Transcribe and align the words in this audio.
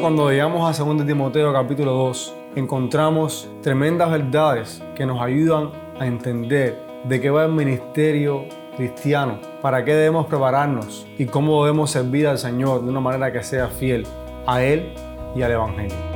Cuando 0.00 0.30
llegamos 0.30 0.80
a 0.80 0.84
2 0.84 1.06
Timoteo 1.06 1.52
capítulo 1.52 1.92
2, 1.92 2.34
encontramos 2.54 3.50
tremendas 3.62 4.10
verdades 4.10 4.82
que 4.94 5.04
nos 5.04 5.20
ayudan 5.20 5.70
a 5.98 6.06
entender 6.06 6.78
de 7.04 7.20
qué 7.20 7.30
va 7.30 7.44
el 7.44 7.52
ministerio 7.52 8.44
cristiano, 8.76 9.38
para 9.62 9.84
qué 9.84 9.94
debemos 9.94 10.26
prepararnos 10.26 11.06
y 11.18 11.26
cómo 11.26 11.64
debemos 11.64 11.90
servir 11.90 12.28
al 12.28 12.38
Señor 12.38 12.82
de 12.82 12.90
una 12.90 13.00
manera 13.00 13.32
que 13.32 13.42
sea 13.42 13.68
fiel 13.68 14.06
a 14.46 14.62
Él 14.62 14.92
y 15.34 15.42
al 15.42 15.52
Evangelio. 15.52 16.15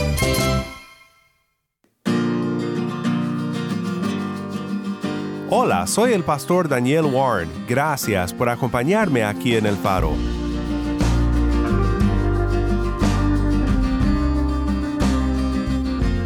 Hola, 5.53 5.85
soy 5.85 6.13
el 6.13 6.23
pastor 6.23 6.69
Daniel 6.69 7.03
Warren. 7.03 7.49
Gracias 7.67 8.33
por 8.33 8.47
acompañarme 8.47 9.25
aquí 9.25 9.57
en 9.57 9.65
el 9.65 9.75
faro. 9.75 10.13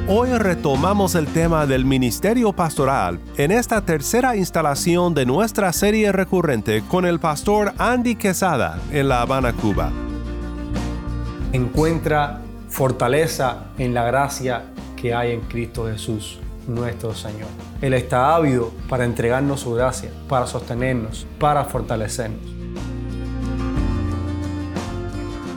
Hoy 0.08 0.30
retomamos 0.38 1.16
el 1.16 1.26
tema 1.26 1.66
del 1.66 1.86
ministerio 1.86 2.54
pastoral 2.54 3.20
en 3.36 3.50
esta 3.50 3.82
tercera 3.82 4.36
instalación 4.36 5.16
de 5.16 5.26
nuestra 5.26 5.74
serie 5.74 6.12
recurrente 6.12 6.84
con 6.88 7.04
el 7.08 7.20
pastor 7.20 7.74
Andy 7.80 8.18
Quesada 8.18 8.80
en 8.92 9.10
La 9.10 9.24
Habana, 9.24 9.54
Cuba. 9.54 9.92
Encuentra 11.52 12.42
fortaleza 12.70 13.72
en 13.80 13.96
la 13.96 14.04
gracia 14.04 14.66
que 14.96 15.16
hay 15.16 15.32
en 15.32 15.42
Cristo 15.42 15.88
Jesús 15.88 16.42
nuestro 16.68 17.14
Señor. 17.14 17.48
Él 17.82 17.94
está 17.94 18.36
ávido 18.36 18.72
para 18.90 19.06
entregarnos 19.06 19.62
su 19.62 19.74
gracia, 19.74 20.12
para 20.28 20.48
sostenernos, 20.48 21.28
para 21.40 21.64
fortalecernos. 21.66 22.56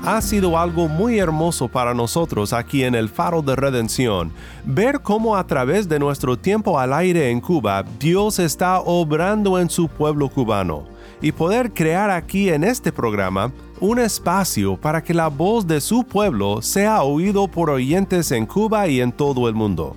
Ha 0.05 0.23
sido 0.23 0.59
algo 0.59 0.89
muy 0.89 1.19
hermoso 1.19 1.69
para 1.69 1.93
nosotros 1.93 2.55
aquí 2.55 2.83
en 2.83 2.95
el 2.95 3.11
Faro 3.11 3.43
de 3.43 3.55
Redención 3.55 4.33
ver 4.65 5.03
cómo 5.03 5.37
a 5.37 5.47
través 5.47 5.87
de 5.87 5.99
nuestro 5.99 6.39
tiempo 6.39 6.79
al 6.79 6.95
aire 6.95 7.31
en 7.31 7.43
Cuba 7.43 7.85
Dios 8.01 8.39
está 8.39 8.81
obrando 8.81 9.59
en 9.59 9.69
su 9.69 9.87
pueblo 9.87 10.31
cubano 10.31 10.87
y 11.21 11.33
poder 11.33 11.75
crear 11.75 12.11
aquí 12.11 12.49
en 12.49 12.65
este 12.65 12.91
programa 12.91 13.53
un 13.81 13.99
espacio 13.99 14.79
para 14.79 15.03
que 15.03 15.13
la 15.13 15.29
voz 15.29 15.67
de 15.67 15.79
su 15.81 16.05
pueblo 16.05 16.63
sea 16.63 17.03
oído 17.03 17.47
por 17.47 17.69
oyentes 17.69 18.33
en 18.33 18.47
Cuba 18.47 18.89
y 18.89 19.03
en 19.03 19.13
todo 19.13 19.47
el 19.47 19.55
mundo. 19.55 19.95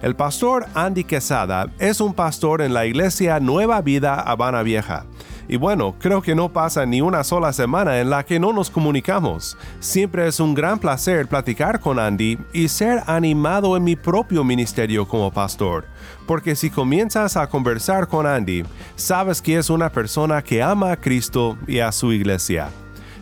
El 0.00 0.14
pastor 0.14 0.66
Andy 0.74 1.02
Quesada 1.02 1.72
es 1.80 2.00
un 2.00 2.14
pastor 2.14 2.62
en 2.62 2.72
la 2.72 2.86
iglesia 2.86 3.40
Nueva 3.40 3.80
Vida 3.80 4.14
Habana 4.20 4.62
Vieja. 4.62 5.06
Y 5.48 5.56
bueno, 5.56 5.96
creo 5.98 6.22
que 6.22 6.36
no 6.36 6.52
pasa 6.52 6.86
ni 6.86 7.00
una 7.00 7.24
sola 7.24 7.52
semana 7.52 7.98
en 7.98 8.08
la 8.08 8.24
que 8.24 8.38
no 8.38 8.52
nos 8.52 8.70
comunicamos. 8.70 9.56
Siempre 9.80 10.28
es 10.28 10.38
un 10.38 10.54
gran 10.54 10.78
placer 10.78 11.26
platicar 11.26 11.80
con 11.80 11.98
Andy 11.98 12.38
y 12.52 12.68
ser 12.68 13.02
animado 13.06 13.76
en 13.76 13.82
mi 13.82 13.96
propio 13.96 14.44
ministerio 14.44 15.08
como 15.08 15.32
pastor. 15.32 15.86
Porque 16.28 16.54
si 16.54 16.70
comienzas 16.70 17.36
a 17.36 17.48
conversar 17.48 18.06
con 18.06 18.24
Andy, 18.24 18.62
sabes 18.94 19.42
que 19.42 19.56
es 19.56 19.68
una 19.68 19.90
persona 19.90 20.42
que 20.42 20.62
ama 20.62 20.92
a 20.92 20.96
Cristo 20.96 21.58
y 21.66 21.80
a 21.80 21.90
su 21.90 22.12
iglesia. 22.12 22.68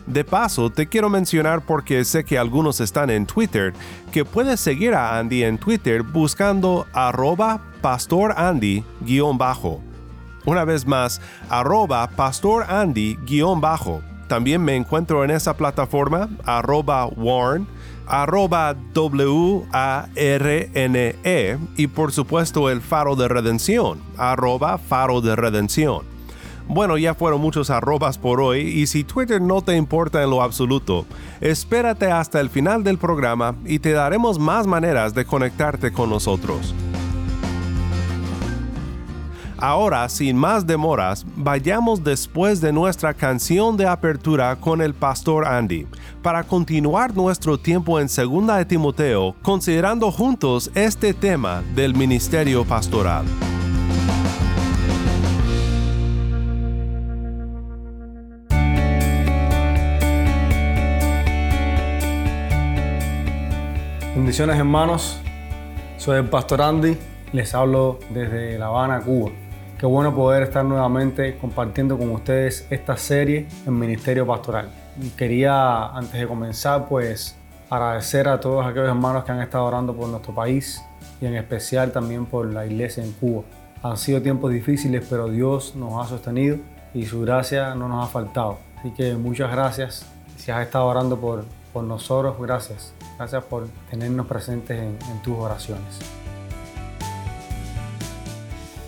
De 0.07 0.23
paso, 0.23 0.69
te 0.69 0.87
quiero 0.87 1.09
mencionar 1.09 1.61
porque 1.61 2.05
sé 2.05 2.23
que 2.23 2.37
algunos 2.37 2.79
están 2.79 3.09
en 3.09 3.25
Twitter, 3.25 3.73
que 4.11 4.23
puedes 4.23 4.61
seguir 4.61 4.93
a 4.93 5.19
Andy 5.19 5.43
en 5.43 5.57
Twitter 5.57 6.01
buscando 6.01 6.87
arroba 6.93 7.59
pastorandy-bajo. 7.81 9.81
Una 10.45 10.63
vez 10.63 10.87
más, 10.87 11.19
arroba 11.49 12.09
pastorandy-bajo. 12.15 14.01
También 14.29 14.63
me 14.63 14.77
encuentro 14.77 15.25
en 15.25 15.31
esa 15.31 15.57
plataforma, 15.57 16.29
arroba 16.45 17.07
warn, 17.07 17.67
arroba 18.07 18.77
W-A-R-N-E 18.93 20.07
y 21.75 21.87
por 21.87 22.13
supuesto 22.13 22.69
el 22.69 22.79
faro 22.79 23.17
de 23.17 23.27
redención, 23.27 23.99
arroba 24.17 24.77
faro 24.77 25.19
de 25.19 25.35
redención. 25.35 26.16
Bueno, 26.69 26.97
ya 26.97 27.13
fueron 27.15 27.39
muchos 27.39 27.69
arrobas 27.69 28.17
por 28.17 28.41
hoy 28.41 28.59
y 28.61 28.87
si 28.87 29.03
Twitter 29.03 29.41
no 29.41 29.61
te 29.61 29.75
importa 29.75 30.21
en 30.21 30.29
lo 30.29 30.41
absoluto, 30.41 31.05
espérate 31.39 32.11
hasta 32.11 32.41
el 32.41 32.49
final 32.49 32.83
del 32.83 32.97
programa 32.97 33.55
y 33.65 33.79
te 33.79 33.93
daremos 33.93 34.37
más 34.37 34.67
maneras 34.67 35.13
de 35.13 35.25
conectarte 35.25 35.93
con 35.93 36.09
nosotros. 36.09 36.75
Ahora, 39.59 40.07
sin 40.07 40.37
más 40.37 40.67
demoras, 40.67 41.25
vayamos 41.35 42.03
después 42.03 42.61
de 42.61 42.71
nuestra 42.71 43.15
canción 43.15 43.75
de 43.75 43.87
apertura 43.87 44.55
con 44.57 44.81
el 44.81 44.93
pastor 44.93 45.47
Andy, 45.47 45.87
para 46.21 46.43
continuar 46.43 47.15
nuestro 47.15 47.57
tiempo 47.57 47.99
en 47.99 48.07
Segunda 48.07 48.57
de 48.57 48.65
Timoteo, 48.65 49.35
considerando 49.41 50.11
juntos 50.11 50.69
este 50.75 51.13
tema 51.15 51.63
del 51.73 51.95
ministerio 51.95 52.65
pastoral. 52.65 53.25
Bendiciones 64.27 64.57
hermanos, 64.57 65.17
soy 65.97 66.17
el 66.17 66.25
pastor 66.25 66.61
Andy, 66.61 66.97
les 67.31 67.55
hablo 67.55 67.97
desde 68.09 68.59
La 68.59 68.65
Habana, 68.65 68.99
Cuba. 68.99 69.31
Qué 69.79 69.85
bueno 69.85 70.13
poder 70.13 70.43
estar 70.43 70.65
nuevamente 70.65 71.37
compartiendo 71.37 71.97
con 71.97 72.11
ustedes 72.11 72.67
esta 72.69 72.97
serie 72.97 73.47
en 73.65 73.79
Ministerio 73.79 74.27
Pastoral. 74.27 74.69
Quería, 75.15 75.95
antes 75.95 76.19
de 76.19 76.27
comenzar, 76.27 76.89
pues 76.89 77.37
agradecer 77.69 78.27
a 78.27 78.37
todos 78.37 78.65
aquellos 78.65 78.89
hermanos 78.89 79.23
que 79.23 79.31
han 79.31 79.39
estado 79.39 79.63
orando 79.63 79.95
por 79.95 80.09
nuestro 80.09 80.35
país 80.35 80.83
y 81.21 81.25
en 81.25 81.35
especial 81.35 81.93
también 81.93 82.25
por 82.25 82.47
la 82.47 82.65
iglesia 82.65 83.05
en 83.05 83.13
Cuba. 83.13 83.43
Han 83.81 83.95
sido 83.95 84.21
tiempos 84.21 84.51
difíciles, 84.51 85.07
pero 85.09 85.29
Dios 85.29 85.73
nos 85.77 86.05
ha 86.05 86.09
sostenido 86.09 86.57
y 86.93 87.05
su 87.05 87.21
gracia 87.21 87.75
no 87.75 87.87
nos 87.87 88.05
ha 88.05 88.11
faltado. 88.11 88.57
Así 88.77 88.91
que 88.91 89.13
muchas 89.13 89.49
gracias. 89.49 90.05
Si 90.35 90.51
has 90.51 90.63
estado 90.63 90.85
orando 90.85 91.17
por, 91.17 91.45
por 91.71 91.85
nosotros, 91.85 92.35
gracias. 92.37 92.93
Gracias 93.17 93.45
por 93.45 93.67
tenernos 93.89 94.27
presentes 94.27 94.79
en, 94.79 95.21
tus 95.23 95.35
oraciones. 95.35 95.97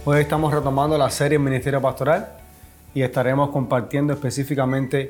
Hoy 0.06 0.19
estamos 0.19 0.53
retomando 0.53 1.00
la 1.00 1.09
serie 1.09 1.40
Ministerio 1.40 1.81
Pastoral 1.81 2.34
y 2.94 3.01
estaremos 3.01 3.50
compartiendo 3.50 4.13
específicamente 4.13 5.09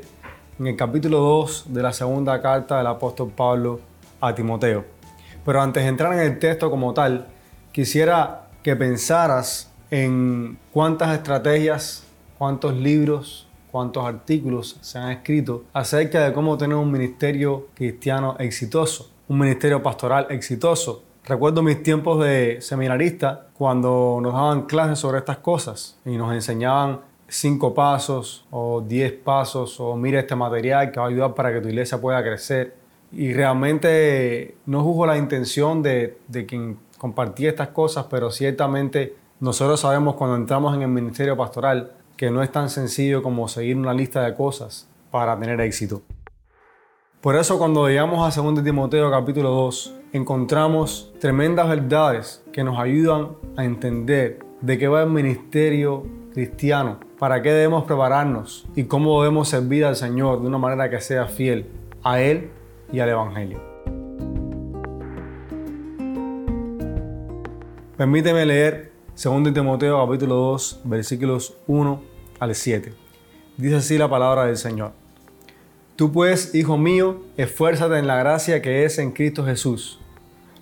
en 0.57 0.67
el 0.67 0.77
capítulo 0.77 1.19
2 1.19 1.65
de 1.67 1.83
la 1.83 1.91
segunda 1.91 2.41
carta 2.41 2.77
del 2.77 2.87
apóstol 2.87 3.29
Pablo 3.35 3.81
a 4.21 4.33
Timoteo. 4.33 4.85
Pero 5.43 5.61
antes 5.61 5.83
de 5.83 5.89
entrar 5.89 6.13
en 6.13 6.19
el 6.19 6.39
texto 6.39 6.71
como 6.71 6.93
tal, 6.93 7.27
quisiera 7.73 8.47
que 8.63 8.77
pensaras 8.77 9.69
en 9.91 10.57
cuántas 10.71 11.13
estrategias, 11.13 12.05
cuántos 12.37 12.73
libros, 12.73 13.48
cuántos 13.71 14.05
artículos 14.05 14.77
se 14.81 14.97
han 14.97 15.11
escrito 15.11 15.65
acerca 15.73 16.25
de 16.25 16.33
cómo 16.33 16.57
tener 16.57 16.75
un 16.77 16.91
ministerio 16.91 17.67
cristiano 17.73 18.35
exitoso, 18.39 19.11
un 19.27 19.39
ministerio 19.39 19.81
pastoral 19.81 20.27
exitoso. 20.29 21.03
Recuerdo 21.25 21.61
mis 21.61 21.83
tiempos 21.83 22.23
de 22.23 22.57
seminarista 22.61 23.47
cuando 23.53 24.19
nos 24.21 24.33
daban 24.33 24.63
clases 24.63 24.99
sobre 24.99 25.19
estas 25.19 25.37
cosas 25.37 25.99
y 26.05 26.17
nos 26.17 26.33
enseñaban 26.33 27.01
cinco 27.29 27.73
pasos 27.73 28.45
o 28.49 28.81
diez 28.81 29.13
pasos 29.13 29.79
o 29.79 29.95
mira 29.95 30.19
este 30.19 30.35
material 30.35 30.91
que 30.91 30.99
va 30.99 31.05
a 31.05 31.09
ayudar 31.09 31.35
para 31.35 31.53
que 31.53 31.61
tu 31.61 31.69
iglesia 31.69 32.01
pueda 32.01 32.21
crecer. 32.23 32.75
Y 33.11 33.33
realmente 33.33 34.55
no 34.65 34.83
juzgo 34.83 35.05
la 35.05 35.17
intención 35.17 35.81
de, 35.81 36.17
quien 36.47 36.77
compartía 36.97 37.49
estas 37.49 37.69
cosas, 37.69 38.05
pero 38.09 38.31
ciertamente 38.31 39.15
nosotros 39.39 39.79
sabemos 39.79 40.15
cuando 40.15 40.35
entramos 40.35 40.75
en 40.75 40.81
el 40.81 40.89
ministerio 40.89 41.37
pastoral 41.37 41.93
que 42.19 42.31
no 42.31 42.43
es 42.43 42.51
tan 42.51 42.69
sencillo 42.69 43.23
como 43.23 43.47
seguir 43.47 43.77
una 43.77 43.93
lista 43.93 44.21
de 44.25 44.35
cosas 44.35 44.89
para 45.09 45.39
tener 45.39 45.61
éxito. 45.61 46.01
Por 47.21 47.37
eso 47.37 47.57
cuando 47.57 47.87
llegamos 47.87 48.37
a 48.37 48.41
2 48.41 48.61
Timoteo 48.61 49.09
capítulo 49.09 49.51
2, 49.51 49.95
encontramos 50.11 51.13
tremendas 51.21 51.69
verdades 51.69 52.43
que 52.51 52.65
nos 52.65 52.77
ayudan 52.77 53.29
a 53.55 53.63
entender 53.63 54.39
de 54.59 54.77
qué 54.77 54.89
va 54.89 55.03
el 55.03 55.09
ministerio 55.09 56.05
cristiano, 56.33 56.99
para 57.17 57.41
qué 57.41 57.53
debemos 57.53 57.85
prepararnos 57.85 58.67
y 58.75 58.83
cómo 58.83 59.21
debemos 59.21 59.47
servir 59.47 59.85
al 59.85 59.95
Señor 59.95 60.41
de 60.41 60.47
una 60.47 60.57
manera 60.57 60.89
que 60.89 60.99
sea 60.99 61.25
fiel 61.25 61.67
a 62.03 62.19
Él 62.19 62.49
y 62.91 62.99
al 62.99 63.07
Evangelio. 63.07 63.61
Permíteme 67.95 68.45
leer 68.45 68.91
2 69.23 69.53
Timoteo 69.53 70.05
capítulo 70.05 70.35
2 70.35 70.81
versículos 70.83 71.55
1 71.67 72.08
al 72.39 72.55
7. 72.55 72.93
Dice 73.57 73.75
así 73.75 73.97
la 73.97 74.09
palabra 74.09 74.45
del 74.45 74.57
Señor. 74.57 74.93
Tú 75.95 76.11
pues, 76.11 76.55
hijo 76.55 76.77
mío, 76.77 77.23
esfuérzate 77.35 77.97
en 77.97 78.07
la 78.07 78.15
gracia 78.15 78.61
que 78.61 78.85
es 78.85 78.99
en 78.99 79.11
Cristo 79.11 79.45
Jesús. 79.45 79.99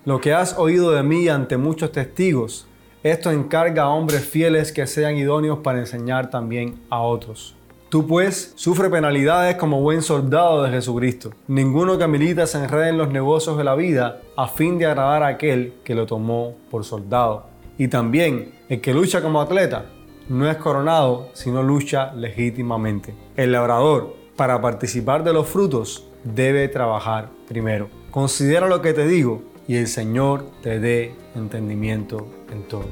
Lo 0.04 0.20
que 0.20 0.34
has 0.34 0.58
oído 0.58 0.92
de 0.92 1.04
mí 1.04 1.30
ante 1.30 1.58
muchos 1.58 1.92
testigos, 1.92 2.66
esto 3.04 3.30
encarga 3.30 3.84
a 3.84 3.90
hombres 3.90 4.26
fieles 4.26 4.72
que 4.72 4.88
sean 4.88 5.16
idóneos 5.16 5.60
para 5.60 5.80
enseñar 5.80 6.32
también 6.32 6.80
a 6.90 7.02
otros. 7.02 7.56
Tú 7.90 8.08
pues 8.08 8.52
sufre 8.56 8.90
penalidades 8.90 9.56
como 9.56 9.80
buen 9.80 10.02
soldado 10.02 10.64
de 10.64 10.72
Jesucristo. 10.72 11.32
Ninguno 11.48 11.98
que 11.98 12.08
milita 12.08 12.48
se 12.48 12.58
enrede 12.58 12.90
en 12.90 12.98
los 12.98 13.10
negocios 13.10 13.58
de 13.58 13.64
la 13.64 13.76
vida 13.76 14.22
a 14.36 14.48
fin 14.48 14.78
de 14.78 14.88
agradar 14.88 15.24
a 15.24 15.28
aquel 15.28 15.76
que 15.84 15.94
lo 15.94 16.06
tomó 16.06 16.56
por 16.72 16.84
soldado. 16.84 17.46
Y 17.78 17.88
también 17.88 18.56
el 18.68 18.82
que 18.82 18.94
lucha 18.94 19.22
como 19.22 19.40
atleta 19.40 19.86
no 20.30 20.50
es 20.50 20.58
coronado, 20.58 21.30
sino 21.34 21.64
lucha 21.64 22.14
legítimamente. 22.14 23.14
El 23.36 23.52
labrador, 23.54 24.16
para 24.36 24.62
participar 24.62 25.24
de 25.24 25.34
los 25.34 25.48
frutos, 25.48 26.08
debe 26.24 26.68
trabajar 26.68 27.30
primero. 27.48 27.90
Considera 28.12 28.68
lo 28.68 28.82
que 28.82 28.94
te 28.94 29.08
digo 29.08 29.42
y 29.68 29.78
el 29.78 29.88
Señor 29.88 30.46
te 30.62 30.80
dé 30.80 31.16
entendimiento 31.36 32.28
en 32.52 32.64
todo. 32.64 32.86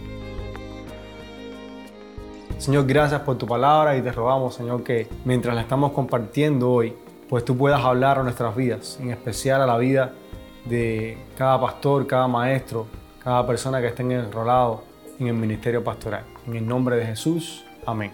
Señor, 2.57 2.85
gracias 2.85 3.21
por 3.21 3.37
tu 3.37 3.45
palabra 3.45 3.97
y 3.97 4.01
te 4.01 4.11
rogamos, 4.11 4.55
Señor, 4.55 4.83
que 4.83 5.07
mientras 5.25 5.53
la 5.55 5.61
estamos 5.61 5.91
compartiendo 5.91 6.71
hoy, 6.71 6.95
pues 7.29 7.43
tú 7.43 7.57
puedas 7.57 7.83
hablar 7.83 8.19
a 8.19 8.23
nuestras 8.23 8.55
vidas, 8.55 8.97
en 9.01 9.11
especial 9.11 9.61
a 9.61 9.65
la 9.65 9.77
vida 9.77 10.13
de 10.63 11.17
cada 11.37 11.59
pastor, 11.59 12.07
cada 12.07 12.27
maestro, 12.27 12.87
cada 13.21 13.45
persona 13.45 13.81
que 13.81 13.87
esté 13.87 14.03
enrolado 14.03 14.83
en 15.19 15.27
el 15.27 15.33
ministerio 15.33 15.83
pastoral. 15.83 16.34
En 16.47 16.55
el 16.55 16.67
nombre 16.67 16.95
de 16.97 17.05
Jesús, 17.07 17.65
amén. 17.87 18.11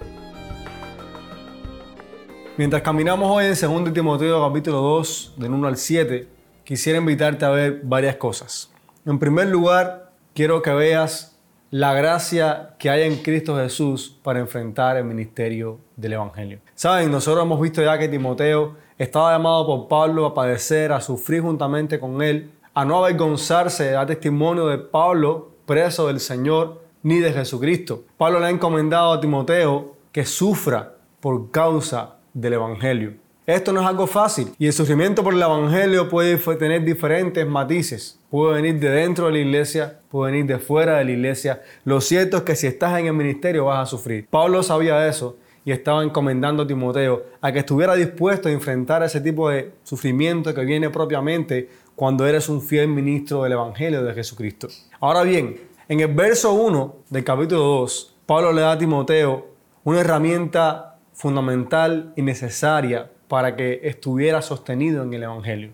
Mientras 2.55 2.81
caminamos 2.81 3.29
hoy 3.29 3.45
en 3.45 3.83
2 3.83 3.93
Timoteo 3.93 4.47
capítulo 4.47 4.77
2, 4.77 5.33
del 5.35 5.51
1 5.51 5.67
al 5.67 5.75
7, 5.75 6.27
quisiera 6.63 6.99
invitarte 6.99 7.43
a 7.43 7.49
ver 7.49 7.81
varias 7.83 8.15
cosas. 8.15 8.71
En 9.05 9.19
primer 9.19 9.47
lugar, 9.47 10.13
quiero 10.33 10.61
que 10.61 10.71
veas 10.71 11.37
la 11.71 11.93
gracia 11.93 12.75
que 12.79 12.89
hay 12.89 13.03
en 13.03 13.17
Cristo 13.17 13.57
Jesús 13.57 14.17
para 14.23 14.39
enfrentar 14.39 14.95
el 14.95 15.03
ministerio 15.03 15.79
del 15.97 16.13
Evangelio. 16.13 16.59
Saben, 16.73 17.11
nosotros 17.11 17.43
hemos 17.43 17.59
visto 17.59 17.83
ya 17.83 17.97
que 17.97 18.07
Timoteo 18.07 18.77
estaba 18.97 19.33
llamado 19.33 19.65
por 19.65 19.87
Pablo 19.89 20.25
a 20.25 20.33
padecer, 20.33 20.93
a 20.93 21.01
sufrir 21.01 21.41
juntamente 21.41 21.99
con 21.99 22.21
él, 22.21 22.51
a 22.73 22.85
no 22.85 23.03
avergonzarse 23.03 23.91
dar 23.91 24.07
testimonio 24.07 24.67
de 24.67 24.77
Pablo, 24.77 25.51
preso 25.65 26.07
del 26.07 26.21
Señor, 26.21 26.80
ni 27.03 27.19
de 27.19 27.33
Jesucristo. 27.33 28.03
Pablo 28.17 28.39
le 28.39 28.47
ha 28.47 28.49
encomendado 28.49 29.13
a 29.13 29.21
Timoteo 29.21 29.95
que 30.11 30.25
sufra 30.25 30.95
por 31.19 31.51
causa 31.51 32.15
del 32.33 32.53
Evangelio. 32.53 33.13
Esto 33.45 33.73
no 33.73 33.81
es 33.81 33.87
algo 33.87 34.07
fácil 34.07 34.53
y 34.59 34.67
el 34.67 34.73
sufrimiento 34.73 35.23
por 35.23 35.33
el 35.33 35.41
Evangelio 35.41 36.07
puede 36.07 36.37
tener 36.57 36.85
diferentes 36.85 37.45
matices. 37.45 38.19
Puede 38.29 38.61
venir 38.61 38.79
de 38.79 38.89
dentro 38.89 39.25
de 39.25 39.33
la 39.33 39.39
iglesia, 39.39 39.99
puede 40.09 40.31
venir 40.31 40.45
de 40.47 40.59
fuera 40.59 40.99
de 40.99 41.05
la 41.05 41.11
iglesia. 41.11 41.61
Lo 41.83 42.01
cierto 42.01 42.37
es 42.37 42.43
que 42.43 42.55
si 42.55 42.67
estás 42.67 42.99
en 42.99 43.07
el 43.07 43.13
ministerio 43.13 43.65
vas 43.65 43.79
a 43.81 43.85
sufrir. 43.89 44.27
Pablo 44.29 44.63
sabía 44.63 45.07
eso 45.07 45.37
y 45.65 45.71
estaba 45.71 46.03
encomendando 46.03 46.63
a 46.63 46.67
Timoteo 46.67 47.25
a 47.41 47.51
que 47.51 47.59
estuviera 47.59 47.95
dispuesto 47.95 48.47
a 48.47 48.51
enfrentar 48.51 49.03
ese 49.03 49.21
tipo 49.21 49.49
de 49.49 49.71
sufrimiento 49.83 50.53
que 50.53 50.63
viene 50.63 50.89
propiamente 50.89 51.67
cuando 51.95 52.25
eres 52.25 52.47
un 52.49 52.61
fiel 52.61 52.87
ministro 52.87 53.43
del 53.43 53.53
Evangelio 53.53 54.03
de 54.03 54.13
Jesucristo. 54.13 54.67
Ahora 54.99 55.23
bien, 55.23 55.59
en 55.91 55.99
el 55.99 56.07
verso 56.07 56.53
1 56.53 56.95
del 57.09 57.25
capítulo 57.25 57.63
2, 57.63 58.15
Pablo 58.25 58.53
le 58.53 58.61
da 58.61 58.71
a 58.71 58.77
Timoteo 58.77 59.47
una 59.83 59.99
herramienta 59.99 60.95
fundamental 61.11 62.13
y 62.15 62.21
necesaria 62.21 63.11
para 63.27 63.57
que 63.57 63.81
estuviera 63.83 64.41
sostenido 64.41 65.03
en 65.03 65.13
el 65.13 65.23
Evangelio. 65.23 65.73